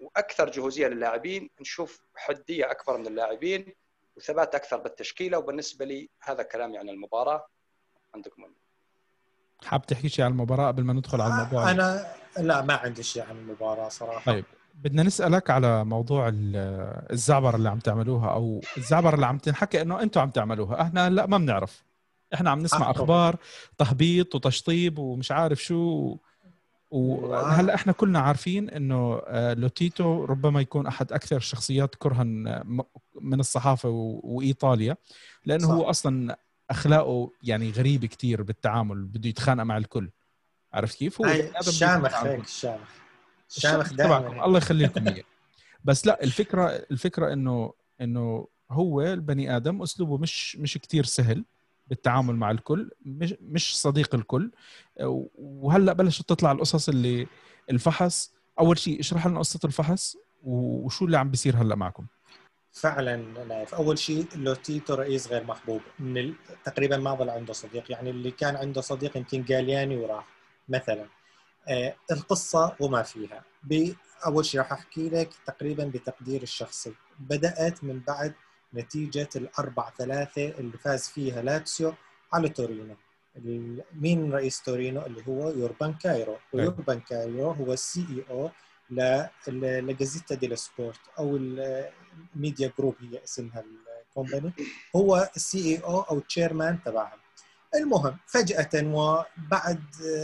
وأكثر 0.00 0.50
جهوزية 0.50 0.86
للاعبين 0.86 1.50
نشوف 1.60 2.02
حدية 2.16 2.70
أكبر 2.70 2.96
من 2.96 3.06
اللاعبين 3.06 3.74
وثبات 4.16 4.54
أكثر 4.54 4.76
بالتشكيلة 4.76 5.38
وبالنسبة 5.38 5.84
لي 5.84 6.10
هذا 6.22 6.42
كلامي 6.42 6.78
عن 6.78 6.88
المباراة. 6.88 7.48
عندكم 8.14 8.54
حاب 9.64 9.86
تحكي 9.86 10.08
شيء 10.08 10.24
عن 10.24 10.30
المباراة 10.30 10.66
قبل 10.66 10.84
ما 10.84 10.92
ندخل 10.92 11.20
على 11.20 11.34
الموضوع؟ 11.34 11.70
أنا 11.70 12.06
لا 12.38 12.62
ما 12.62 12.74
عندي 12.74 13.02
شيء 13.02 13.22
عن 13.22 13.36
المباراة 13.36 13.88
صراحة. 13.88 14.32
طيب 14.32 14.44
بدنا 14.74 15.02
نسألك 15.02 15.50
على 15.50 15.84
موضوع 15.84 16.30
الزعبر 16.34 17.54
اللي 17.54 17.68
عم 17.68 17.78
تعملوها 17.78 18.30
أو 18.30 18.60
الزعبر 18.76 19.14
اللي 19.14 19.26
عم 19.26 19.38
تنحكى 19.38 19.82
إنه 19.82 20.02
أنتم 20.02 20.20
عم 20.20 20.30
تعملوها. 20.30 20.82
إحنا 20.82 21.10
لا 21.10 21.26
ما 21.26 21.38
بنعرف. 21.38 21.84
إحنا 22.34 22.50
عم 22.50 22.58
نسمع 22.58 22.90
أخبار 22.90 23.36
تهبيط 23.78 24.34
وتشطيب 24.34 24.98
ومش 24.98 25.32
عارف 25.32 25.62
شو 25.62 26.16
وهلا 26.90 27.74
إحنا 27.74 27.92
كلنا 27.92 28.18
عارفين 28.18 28.70
إنه 28.70 29.22
آه، 29.26 29.54
لوتيتو 29.54 30.24
ربما 30.24 30.60
يكون 30.60 30.86
أحد 30.86 31.12
أكثر 31.12 31.36
الشخصيات 31.36 31.94
كرها 31.94 32.22
من 33.20 33.40
الصحافة 33.40 33.88
وإيطاليا 34.22 34.96
لأنه 35.44 35.66
صح. 35.66 35.74
هو 35.74 35.90
أصلا 35.90 36.36
أخلاقه 36.70 37.30
يعني 37.42 37.70
غريبه 37.70 38.06
كتير 38.06 38.42
بالتعامل 38.42 39.04
بده 39.04 39.28
يتخانق 39.28 39.62
مع 39.62 39.76
الكل. 39.76 40.10
عرفت 40.72 40.98
كيف؟ 40.98 41.20
هو 41.20 41.26
الشامخ 41.60 42.24
هيك 42.24 42.40
الشامخ 42.44 42.88
الشامخ 43.56 43.92
دائما 43.92 44.44
الله 44.44 44.58
يخلي 44.58 44.84
لكم 44.84 45.08
إياه. 45.08 45.24
بس 45.84 46.06
لا 46.06 46.24
الفكرة 46.24 46.66
الفكرة 46.66 47.32
إنه 47.32 47.72
إنه 48.00 48.48
هو 48.70 49.02
البني 49.02 49.56
آدم 49.56 49.82
أسلوبه 49.82 50.18
مش 50.18 50.56
مش 50.56 50.78
كثير 50.78 51.04
سهل 51.04 51.44
بالتعامل 51.86 52.36
مع 52.36 52.50
الكل 52.50 52.90
مش 53.06 53.34
مش 53.40 53.80
صديق 53.80 54.14
الكل. 54.14 54.50
وهلأ 55.34 55.92
بلشت 55.92 56.28
تطلع 56.28 56.52
القصص 56.52 56.88
اللي 56.88 57.26
الفحص. 57.70 58.32
أول 58.60 58.78
شيء 58.78 59.00
اشرح 59.00 59.26
لنا 59.26 59.38
قصة 59.38 59.60
الفحص 59.64 60.16
وشو 60.42 61.04
اللي 61.04 61.18
عم 61.18 61.30
بيصير 61.30 61.56
هلأ 61.56 61.74
معكم. 61.74 62.06
فعلا 62.80 63.16
نايف 63.44 63.74
أول 63.74 63.98
شيء 63.98 64.26
لوتيتو 64.36 64.94
رئيس 64.94 65.28
غير 65.28 65.44
محبوب 65.44 65.80
من 65.98 66.34
تقريبا 66.64 66.96
ما 66.96 67.14
ظل 67.14 67.30
عنده 67.30 67.52
صديق 67.52 67.92
يعني 67.92 68.10
اللي 68.10 68.30
كان 68.30 68.56
عنده 68.56 68.80
صديق 68.80 69.16
يمكن 69.16 69.42
جالياني 69.42 69.96
وراح 69.96 70.26
مثلا. 70.68 71.06
آه 71.68 71.94
القصة 72.12 72.76
وما 72.80 73.02
فيها. 73.02 73.44
أول 74.26 74.44
شيء 74.44 74.60
راح 74.60 74.72
أحكي 74.72 75.08
لك 75.08 75.30
تقريبا 75.46 75.84
بتقدير 75.84 76.42
الشخصي. 76.42 76.94
بدأت 77.18 77.84
من 77.84 78.00
بعد 78.00 78.34
نتيجة 78.74 79.28
الاربع 79.36 79.90
ثلاثة 79.98 80.48
اللي 80.48 80.78
فاز 80.78 81.08
فيها 81.08 81.42
لاتسيو 81.42 81.94
على 82.32 82.48
تورينو. 82.48 82.96
مين 83.92 84.32
رئيس 84.32 84.62
تورينو؟ 84.62 85.06
اللي 85.06 85.22
هو 85.28 85.50
يوربان 85.50 85.94
كايرو. 85.94 86.36
ويوربان 86.52 87.00
كايرو 87.00 87.50
هو 87.50 87.72
ال 87.72 88.06
CEO 88.10 88.50
لجازيتا 88.90 90.34
دي 90.34 90.56
سبورت 90.56 91.00
أو 91.18 91.36
ال 91.36 91.59
media 91.59 92.72
group 92.78 92.94
هي 93.00 93.24
اسمها 93.24 93.64
ال 94.08 94.13
company. 94.13 94.52
هو 94.96 95.30
ال 95.36 95.58
CEO 95.76 95.78
أو 95.84 96.00
chairman 96.00 96.78
تبعها 96.84 97.16
المهم 97.74 98.16
فجأة 98.26 98.70
وبعد 98.74 99.80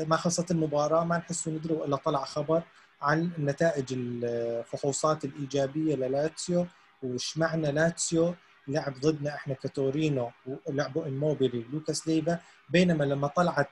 ما 0.09 0.17
خلصت 0.17 0.51
المباراة 0.51 1.05
ما 1.05 1.19
نحس 1.19 1.49
ندري 1.49 1.75
إلا 1.75 1.97
طلع 1.97 2.25
خبر 2.25 2.63
عن 3.03 3.31
نتائج 3.39 3.85
الفحوصات 3.93 5.25
الإيجابية 5.25 5.95
للاتسيو 5.95 6.67
وش 7.03 7.39
معنى 7.39 7.73
لاتسيو 7.73 8.35
لعب 8.69 9.01
ضدنا 9.01 9.35
إحنا 9.35 9.55
كتورينو 9.55 10.31
ولعبوا 10.67 11.07
الموبيلي 11.07 11.65
ولوكاس 11.69 12.09
ليفا. 12.09 12.39
بينما 12.69 13.05
لما 13.05 13.29
طلعت 13.29 13.69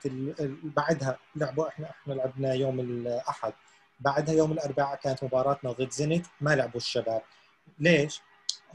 بعدها 0.63 1.17
لعبوا 1.35 1.67
إحنا 1.67 1.89
إحنا 1.89 2.13
لعبنا 2.13 2.53
يوم 2.53 2.79
الأحد. 2.79 3.53
بعدها 4.03 4.35
يوم 4.35 4.51
الأربعاء 4.51 4.99
كانت 4.99 5.23
مباراتنا 5.23 5.71
ضد 5.71 5.91
زينيت 5.91 6.27
ما 6.41 6.55
لعبوا 6.55 6.77
الشباب. 6.77 7.21
ليش؟ 7.79 8.21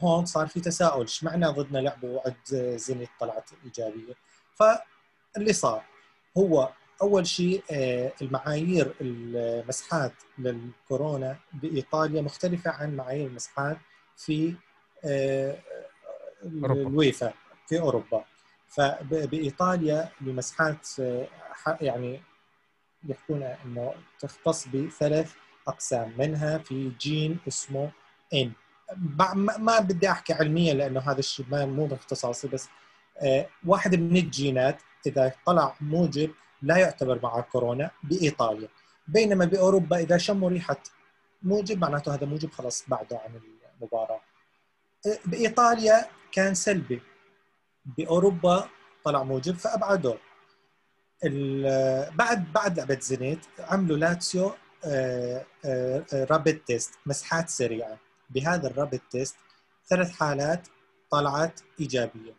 هون 0.01 0.27
صار 0.27 0.47
في 0.47 0.61
تساؤل 0.61 1.01
إيش 1.01 1.25
معنى 1.25 1.47
ضدنا 1.47 1.79
لعبوا 1.79 2.17
وعد 2.17 2.75
زينيت 2.77 3.09
طلعت 3.21 3.51
إيجابية؟ 3.65 4.15
فاللي 4.55 5.53
صار 5.53 5.85
هو 6.39 6.73
أول 7.03 7.27
شيء 7.27 7.63
آه، 7.71 8.13
المعايير 8.23 8.95
المسحات 9.01 10.13
للكورونا 10.39 11.37
بإيطاليا 11.53 12.23
مختلفة 12.23 12.71
عن 12.71 12.97
معايير 12.97 13.27
المسحات 13.27 13.77
في 14.17 14.55
آه، 15.05 15.59
الويفا 16.45 17.33
في 17.67 17.81
أوروبا. 17.81 18.25
فبايطاليا 18.69 20.09
المسحات 20.21 20.89
آه، 21.01 21.29
يعني 21.81 22.21
يحكون 23.09 23.43
إنه 23.43 23.95
تختص 24.21 24.69
بثلاث 24.69 25.35
أقسام 25.69 26.13
منها 26.19 26.59
في 26.59 26.93
جين 27.01 27.39
اسمه 27.49 27.91
ان 28.35 28.53
ما 29.59 29.81
بدي 29.81 30.11
أحكي 30.11 30.33
علميا 30.33 30.75
لأنه 30.75 31.01
هذا 31.01 31.19
الشيء 31.19 31.47
مو 31.51 31.87
باختصاصي 31.87 32.49
بس 32.49 32.69
واحد 33.67 33.95
من 33.95 34.17
الجينات 34.17 34.83
إذا 35.07 35.33
طلع 35.47 35.75
موجب 35.81 36.31
لا 36.63 36.77
يعتبر 36.77 37.21
مع 37.23 37.41
كورونا 37.41 37.91
بإيطاليا. 38.03 38.69
بينما 39.09 39.45
بأوروبا 39.45 39.99
إذا 39.99 40.19
شموا 40.19 40.51
ريحة 40.51 40.77
موجب 41.43 41.79
معناته 41.81 42.15
هذا 42.15 42.27
موجب 42.27 42.51
خلاص 42.51 42.85
بعده 42.89 43.19
عن 43.19 43.41
المباراة. 43.81 44.21
بإيطاليا 45.27 46.07
كان 46.33 46.55
سلبي. 46.55 47.03
بأوروبا 47.85 48.69
طلع 49.05 49.23
موجب 49.23 49.55
فأبعدوه. 49.55 50.19
بعد 52.15 52.53
بعد 52.53 52.79
لعبه 52.79 52.99
زينيت 53.01 53.39
عملوا 53.59 53.97
لاتسيو 53.97 54.53
rapid 56.13 56.57
test 56.67 56.95
مسحات 57.07 57.49
سريعة. 57.49 57.99
بهذا 58.31 58.67
ال 58.67 58.72
rapid 58.72 59.01
test 59.11 59.37
ثلاث 59.89 60.11
حالات 60.11 60.69
طلعت 61.11 61.61
إيجابية. 61.81 62.35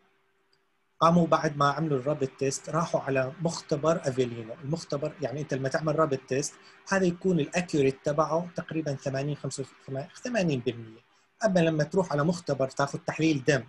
قاموا 0.99 1.27
بعد 1.27 1.57
ما 1.57 1.69
عملوا 1.69 1.99
ال 1.99 2.04
rapid 2.04 2.27
test 2.27 2.69
راحوا 2.69 3.01
على 3.01 3.33
مختبر 3.41 4.01
أفيلينو. 4.09 4.53
المختبر 4.63 5.13
يعني 5.21 5.41
أنت 5.41 5.53
لما 5.53 5.69
تعمل 5.69 5.99
rapid 5.99 6.17
test 6.17 6.53
هذا 6.89 7.05
يكون 7.05 7.39
ال 7.39 7.46
accurate 7.46 7.97
تبعه 8.05 8.49
تقريبا 8.55 8.95
80 8.95 9.35
85 9.35 10.61
80% 10.99 11.45
أما 11.45 11.59
لما 11.59 11.83
تروح 11.83 12.11
على 12.11 12.23
مختبر 12.23 12.69
تاخذ 12.69 12.99
تحليل 12.99 13.43
دم 13.47 13.63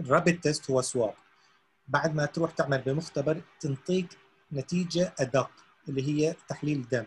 ال 0.00 0.07
rapid 0.07 0.40
test 0.40 0.70
هو 0.70 0.82
swab 0.82 1.14
بعد 1.88 2.14
ما 2.14 2.26
تروح 2.26 2.50
تعمل 2.50 2.78
بمختبر 2.78 3.40
تنطيك 3.60 4.06
نتيجة 4.52 5.14
أدق 5.20 5.50
اللي 5.88 6.08
هي 6.08 6.34
تحليل 6.48 6.88
دم 6.88 7.04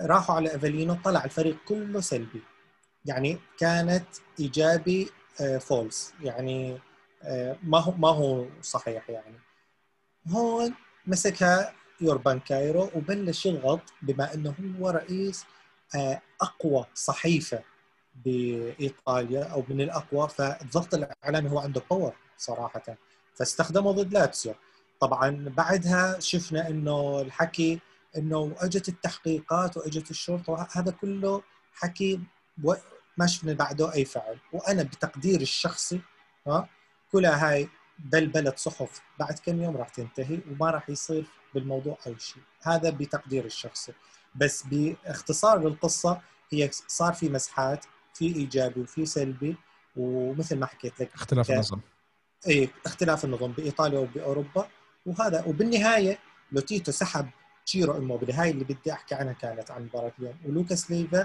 راحوا 0.00 0.34
على 0.34 0.54
افيلينو 0.54 0.94
طلع 0.94 1.24
الفريق 1.24 1.56
كله 1.68 2.00
سلبي. 2.00 2.42
يعني 3.04 3.38
كانت 3.58 4.06
إيجابي 4.40 5.10
false 5.60 6.12
آه، 6.20 6.26
يعني 6.26 6.78
آه، 7.22 7.56
ما 7.62 7.78
هو 7.78 7.92
ما 7.92 8.08
هو 8.08 8.46
صحيح 8.62 9.10
يعني. 9.10 9.38
هون 10.28 10.74
مسكها 11.06 11.74
يوربان 12.00 12.40
كايرو 12.40 12.90
وبلش 12.94 13.46
يضغط 13.46 13.80
بما 14.02 14.34
إنه 14.34 14.54
هو 14.80 14.90
رئيس 14.90 15.44
آه، 15.96 16.22
أقوى 16.40 16.86
صحيفة 16.94 17.62
بإيطاليا 18.24 19.44
أو 19.44 19.64
من 19.68 19.80
الأقوى 19.80 20.28
فالضغط 20.28 20.94
الإعلامي 20.94 21.50
هو 21.50 21.58
عنده 21.58 21.82
power 21.90 22.14
صراحة. 22.38 22.96
فاستخدمه 23.34 23.92
ضد 23.92 24.12
لاتسيو. 24.12 24.54
طبعا 25.02 25.48
بعدها 25.56 26.20
شفنا 26.20 26.68
إنه 26.68 27.20
الحكي 27.20 27.80
إنه 28.16 28.54
أجت 28.58 28.88
التحقيقات 28.88 29.76
وأجت 29.76 30.10
الشرطة 30.10 30.68
هذا 30.72 30.90
كله 30.90 31.42
حكي 31.74 32.20
ما 33.16 33.26
شفنا 33.26 33.52
بعده 33.52 33.94
أي 33.94 34.04
فعل. 34.04 34.38
وأنا 34.52 34.82
بتقديري 34.82 35.42
الشخصي 35.42 36.00
ها 36.46 36.68
كلها 37.12 37.50
هاي 37.50 37.68
بلبلة 37.98 38.54
صحف 38.56 39.02
بعد 39.18 39.38
كم 39.38 39.62
يوم 39.62 39.76
راح 39.76 39.88
تنتهي 39.88 40.40
وما 40.50 40.70
راح 40.70 40.90
يصير 40.90 41.24
بالموضوع 41.54 41.98
أي 42.06 42.16
شيء. 42.18 42.42
هذا 42.62 42.90
بتقدير 42.90 43.44
الشخصي. 43.44 43.92
بس 44.34 44.62
باختصار 44.62 45.68
للقصة 45.68 46.20
هي 46.50 46.70
صار 46.72 47.12
في 47.12 47.28
مسحات 47.28 47.84
في 48.14 48.24
إيجابي 48.36 48.80
وفي 48.80 49.06
سلبي 49.06 49.56
ومثل 49.96 50.58
ما 50.58 50.66
حكيت 50.66 51.00
لك 51.00 51.14
اختلاف 51.14 51.48
ك... 51.48 51.50
النظام 51.50 51.80
اي 52.48 52.70
اختلاف 52.86 53.24
النظام 53.24 53.52
بإيطاليا 53.52 53.98
وبأوروبا. 53.98 54.68
وهذا 55.06 55.44
وبالنهاية 55.46 56.18
لوتيتو 56.52 56.92
سحب 56.92 57.28
تشيرو 57.66 57.96
إيموبيلي 57.96 58.32
هاي 58.32 58.50
اللي 58.50 58.64
بدي 58.64 58.92
أحكي 58.92 59.14
عنها 59.14 59.32
كانت 59.32 59.70
عن 59.70 59.82
مباراة 59.82 60.12
اليوم. 60.18 60.34
ولوكاس 60.46 60.90
ليفا 60.90 61.20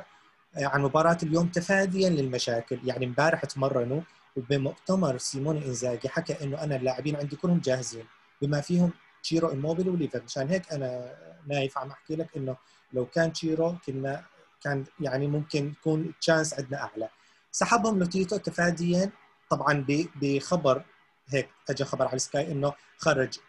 آه، 0.57 0.65
عن 0.65 0.81
مباراة 0.81 1.17
اليوم 1.23 1.47
تفاديا 1.47 2.09
للمشاكل. 2.09 2.79
يعني 2.83 3.05
امبارح 3.05 3.45
تمرنوا 3.45 4.01
وبمؤتمر 4.35 5.17
سيموني 5.17 5.65
إنزاجي 5.65 6.09
حكى 6.09 6.43
إنه 6.43 6.63
أنا 6.63 6.75
اللاعبين 6.75 7.15
عندي 7.15 7.35
كلهم 7.35 7.59
جاهزين. 7.59 8.05
بما 8.41 8.61
فيهم 8.61 8.91
تشيرو 9.23 9.49
ايموبيلي 9.49 9.89
وليفا 9.89 10.21
مشان 10.25 10.47
هيك 10.49 10.73
أنا 10.73 11.15
نايف 11.47 11.77
عم 11.77 11.91
أحكي 11.91 12.15
لك 12.15 12.37
إنه 12.37 12.57
لو 12.93 13.05
كان 13.05 13.33
تشيرو 13.33 13.75
كنا 13.85 14.25
كان 14.63 14.85
يعني 14.99 15.27
ممكن 15.27 15.67
يكون 15.67 16.13
chance 16.21 16.53
عندنا 16.53 16.81
أعلى. 16.83 17.09
سحبهم 17.51 17.99
لوتيتو 17.99 18.37
تفاديا 18.37 19.11
طبعا 19.49 19.85
بخبر 20.21 20.83
هيك 21.27 21.49
اجى 21.69 21.83
خبر 21.83 22.07
على 22.07 22.19
سكاي 22.19 22.51
إنه 22.51 22.73
خرج 22.97 23.39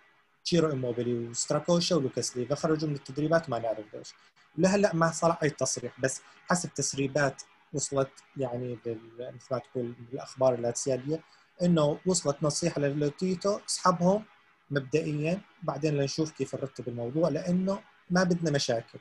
تشيرو 0.49 0.71
إيموبيلي 0.71 1.29
وستراكوشا 1.29 1.97
ولوكاس 1.97 2.37
ليفا 2.37 2.55
خرجوا 2.55 2.89
من 2.89 2.95
التدريبات 2.95 3.51
ما 3.51 3.59
نعرف 3.59 3.95
ليش 3.95 4.15
لهلأ 4.59 4.95
ما 4.95 5.11
صار 5.11 5.37
أي 5.43 5.51
تصريح 5.51 6.01
بس 6.01 6.23
حسب 6.51 6.75
تسريبات 6.75 7.43
وصلت 7.73 8.11
يعني 8.37 8.79
مثل 9.19 9.49
ما 9.51 9.59
تقول 9.59 9.95
بالاخبار 10.11 10.55
اللاتسياليه 10.55 11.21
إنه 11.63 11.99
وصلت 12.07 12.37
نصيحة 12.43 12.81
للوتيتو 12.81 13.59
اسحبهم 13.69 14.25
مبدئيا 14.71 15.41
بعدين 15.63 15.95
لنشوف 15.95 16.33
كيف 16.33 16.55
نرتب 16.55 16.89
الموضوع 16.89 17.29
لأنه 17.29 17.81
ما 18.11 18.23
بدنا 18.23 18.51
مشاكل. 18.51 18.99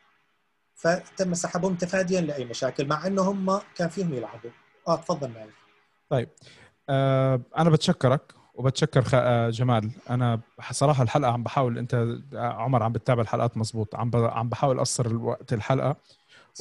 فتم 0.75 1.33
سحبهم 1.33 1.75
تفاديا 1.75 2.21
لأي 2.21 2.45
مشاكل 2.45 2.87
مع 2.87 3.07
إنه 3.07 3.21
هم 3.21 3.61
كان 3.75 3.89
فيهم 3.89 4.13
يلعبوا. 4.13 4.51
آه 4.87 4.95
تفضل 4.95 5.31
معي 5.31 5.49
طيب. 6.09 6.29
آه 6.89 7.41
أنا 7.57 7.69
بتشكرك. 7.69 8.36
وبتشكر. 8.57 9.03
آه 9.13 9.49
جمال. 9.49 9.91
أنا 10.09 10.39
صراحة 10.71 11.03
الحلقة 11.03 11.31
عم 11.31 11.43
بحاول 11.43 11.77
أنت 11.77 12.07
عمر 12.33 12.83
عم 12.83 12.91
بتتابع 12.91 13.21
الحلقات 13.21 13.57
مزبوط. 13.57 13.95
عم. 13.95 14.11
عم 14.15 14.49
بحاول 14.49 14.77
أقصر 14.77 15.15
وقت 15.15 15.53
الحلقة. 15.53 15.95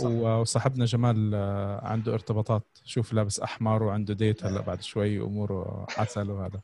وصاحبنا 0.04 0.84
جمال 0.84 1.30
آه، 1.34 1.86
عنده 1.86 2.14
ارتباطات 2.14 2.62
شوف 2.84 3.12
لابس 3.12 3.40
أحمر 3.40 3.82
وعنده 3.82 4.14
ديت 4.14 4.44
هلا 4.44 4.60
بعد 4.60 4.82
شوي 4.82 5.20
اموره 5.20 5.86
عسل 5.98 6.30
وهذا. 6.30 6.60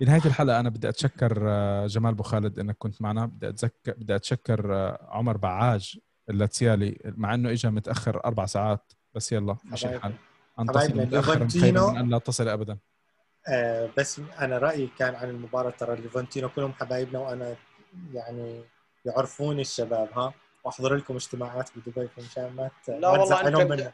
بنهايه 0.00 0.22
الحلقة 0.26 0.60
أنا 0.60 0.68
بدي 0.68 0.88
أتشكر 0.88 1.42
آه، 1.48 1.86
جمال 1.86 2.10
أبو 2.10 2.22
خالد 2.22 2.58
إنك 2.58 2.76
كنت 2.78 3.02
معنا. 3.02 3.26
بدي 3.26 3.48
اتذكر 3.48 3.94
بدي 3.98 4.16
أتشكر 4.16 4.74
آه، 4.74 5.08
عمر 5.10 5.36
بعاج 5.36 5.98
اللاتسيالي 6.30 6.98
مع 7.04 7.34
إنه 7.34 7.50
اجى 7.50 7.70
متأخر 7.70 8.24
أربع 8.24 8.46
ساعات. 8.46 8.92
بس 9.14 9.32
يلا 9.32 9.56
مش 9.72 9.86
الحال. 9.86 10.12
انتصر 10.60 10.94
متأخر 10.94 11.48
خير 11.48 11.90
من 11.90 11.96
أن 11.96 12.08
لا 12.08 12.18
تصل 12.18 12.48
ابدا. 12.48 12.78
آه 13.48 13.90
بس 13.96 14.20
أنا 14.40 14.58
رأيي 14.58 14.90
كان 14.98 15.14
عن 15.14 15.30
المباراة 15.30 15.70
ترى 15.70 15.96
ليفونتينو 15.96 16.48
كلهم 16.48 16.72
حبايبنا 16.72 17.18
وأنا 17.18 17.56
يعني 18.14 18.64
يعرفوني 19.04 19.60
الشباب 19.60 20.08
ها؟ 20.12 20.32
وأحضر 20.64 20.94
لكم 20.94 21.14
اجتماعات 21.14 21.70
بدبي 21.76 22.08
مشان 22.18 22.56
ما 22.56 22.70
لا 22.88 23.08
والله 23.08 23.48
أنت 23.48 23.92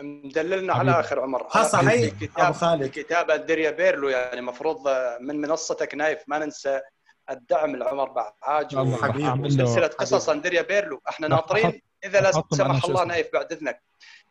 مدللنا 0.00 0.72
على 0.72 1.00
آخر 1.00 1.20
عمر. 1.20 1.46
ها 1.52 1.62
صحيح. 1.62 2.14
أبو 2.36 2.52
خالد. 2.52 2.90
كتابه 2.90 3.36
دريا 3.36 3.70
بيرلو 3.70 4.08
يعني 4.08 4.38
المفروض 4.38 4.88
من 5.20 5.40
منصتك 5.40 5.94
نايف 5.94 6.18
ما 6.26 6.38
ننسى 6.38 6.80
الدعم 7.30 7.76
لعمر 7.76 8.10
بعاج 8.10 8.76
وسلسله 8.76 9.86
قصص 9.86 10.30
دريا 10.30 10.62
بيرلو. 10.62 11.02
إحنا 11.08 11.28
ناطرين 11.28 11.82
إذا 12.04 12.20
لا 12.20 12.30
سمح 12.30 12.84
الله 12.84 13.04
نايف 13.04 13.32
بعد 13.32 13.52
إذنك. 13.52 13.82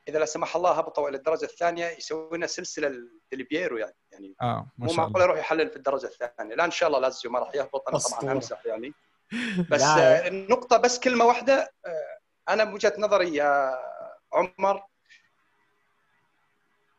إذا 0.08 0.20
لا 0.20 0.26
سمح 0.26 0.56
الله 0.56 0.72
هبطوا 0.72 1.10
إلى 1.10 1.18
الدرجة 1.18 1.46
الثانية 1.46 1.86
يسوي 1.86 2.38
لنا 2.38 2.48
سلسله 2.48 2.92
للبييرو 3.32 3.78
يعني. 3.78 3.96
يعني 4.12 4.36
آه 4.42 4.68
مو 4.78 4.94
معقول 4.94 5.22
يروح 5.22 5.38
يحلل 5.38 5.70
في 5.70 5.76
الدرجة 5.76 6.06
الثانية. 6.06 6.56
لا 6.56 6.66
إن 6.66 6.72
شاء 6.72 6.88
الله 6.88 7.00
لازيو 7.00 7.32
ما 7.32 7.40
راح 7.40 7.56
يهبط 7.56 7.90
أنا 7.90 7.98
طبعا 7.98 8.32
امزح 8.32 8.66
يعني. 8.66 8.94
بس 9.72 9.82
النقطة 10.28 10.78
بس 10.78 11.00
كلمة 11.00 11.26
واحدة 11.26 11.74
آه، 11.86 12.20
أنا 12.50 12.64
بوجهه 12.64 12.94
نظري 12.98 13.36
يا 13.36 13.80
عمر 14.34 14.84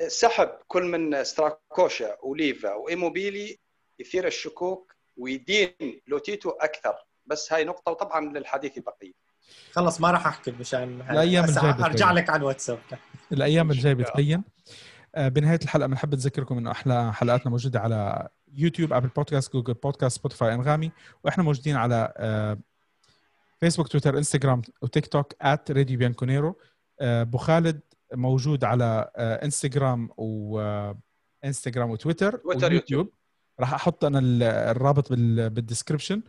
سحب 0.06 0.48
كل 0.68 0.82
من 0.82 1.24
ستراكوشا 1.24 2.16
وليفا 2.22 2.74
وإيموبيلي 2.74 3.58
يثير 3.98 4.26
الشكوك 4.26 4.94
ويدين 5.16 6.00
لوتيتو 6.06 6.50
أكثر. 6.50 6.96
بس 7.26 7.52
هاي 7.52 7.64
نقطة 7.64 7.92
وطبعا 7.92 8.32
للحديث 8.32 8.78
بقيه 8.78 9.21
خلص 9.72 10.00
ما 10.00 10.10
راح 10.10 10.26
أحكي 10.26 10.50
مشان 10.50 11.00
الأيام 11.10 11.44
الجاية 11.44 11.84
أرجع 11.84 12.12
لك 12.12 12.30
على 12.30 12.40
الواتساب 12.40 12.78
الأيام 13.32 13.70
الجاية 13.70 13.94
بتبين. 13.94 14.44
آه، 15.14 15.28
بنهاية 15.28 15.60
الحلقة 15.62 15.86
بنحب 15.86 16.14
نذكركم 16.14 16.58
إنه 16.58 16.70
أحلى 16.70 17.12
حلقاتنا 17.12 17.50
موجودة 17.50 17.80
على 17.80 18.28
يوتيوب 18.54 18.92
أبل 18.92 19.08
بودكاست 19.08 19.52
جوجل 19.52 19.74
بودكاست 19.74 20.18
سبوتيفاي 20.18 20.54
أنغامي. 20.54 20.92
وإحنا 21.24 21.44
موجودين 21.44 21.76
على 21.76 22.12
فيسبوك 23.60 23.88
تويتر 23.88 24.18
انستغرام 24.18 24.62
وتيك 24.82 25.06
توك 25.06 25.32
@راديو 25.44 25.98
بيانكونيرو 25.98 26.58
أبو 27.00 27.38
خالد 27.38 27.80
موجود 28.14 28.64
على 28.64 29.10
انستغرام 29.16 30.10
و 30.16 30.60
انستغرام 31.44 31.90
وتويتر 31.90 32.36
تويتر 32.36 32.70
ويوتيوب 32.70 33.12
راح 33.60 33.74
أحط 33.74 34.04
أنا 34.04 34.20
الرابط 34.70 35.12
بال 35.12 35.29
description 35.29 36.22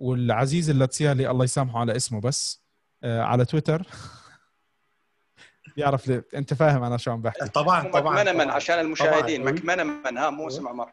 والعزيز 0.00 0.70
اللاتسيالي 0.70 1.30
الله 1.30 1.44
يسامحه 1.44 1.78
على 1.78 1.96
اسمه 1.96 2.20
بس 2.20 2.62
على 3.04 3.44
تويتر. 3.44 3.86
بيعرف 5.76 6.08
ليه 6.08 6.26
انت 6.34 6.54
فاهم 6.54 6.82
أنا 6.82 6.96
شو 6.96 7.10
عم 7.10 7.22
بحكي. 7.22 7.48
طبعا 7.48 7.90
طبعا 7.90 8.22
مكمنمن 8.22 8.50
عشان 8.50 8.78
المشاهدين. 8.78 9.44
مكمنمن 9.44 10.18
ها 10.18 10.30
مو 10.30 10.48
اسم 10.48 10.68
عمر 10.68 10.92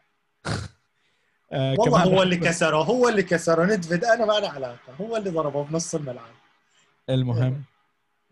آه 1.52 1.74
والله 1.78 2.02
هو 2.02 2.22
اللي 2.22 2.36
كسره 2.36 2.76
هو 2.76 3.08
اللي 3.08 3.22
كسره. 3.22 3.64
ندفد 3.64 4.04
أنا 4.04 4.24
ما 4.26 4.32
له 4.32 4.48
علاقة. 4.48 4.94
هو 5.00 5.16
اللي 5.16 5.30
ضربه 5.30 5.64
بنص 5.64 5.94
الملعب. 5.94 6.34
المهم 7.10 7.62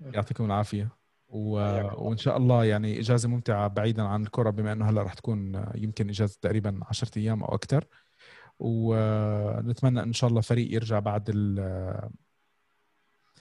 يعطيكم 0.00 0.44
العافية. 0.44 0.88
و... 1.28 1.50
وإن 1.94 2.16
شاء 2.16 2.36
الله 2.36 2.64
يعني 2.64 3.00
إجازة 3.00 3.28
ممتعة 3.28 3.68
بعيدا 3.68 4.02
عن 4.02 4.22
الكرة 4.22 4.50
بما 4.50 4.72
إنه 4.72 4.90
هلأ 4.90 5.02
رح 5.02 5.14
تكون 5.14 5.66
يمكن 5.74 6.08
إجازة 6.08 6.38
تقريبا 6.42 6.80
10 6.88 7.10
أيام 7.16 7.42
أو 7.42 7.54
أكثر 7.54 7.84
ونتمنى 8.58 10.00
إن 10.02 10.12
شاء 10.12 10.30
الله 10.30 10.40
فريق 10.40 10.74
يرجع 10.74 10.98
بعد 10.98 11.30
ال 11.34 12.10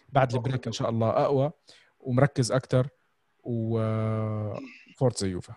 بعد 0.09 0.33
البريك 0.33 0.67
إن 0.67 0.73
شاء 0.73 0.89
الله 0.89 1.09
أقوى 1.09 1.51
ومركز 1.99 2.51
أكثر 2.51 2.87
وفورتزا 3.43 5.27
يوفا. 5.27 5.55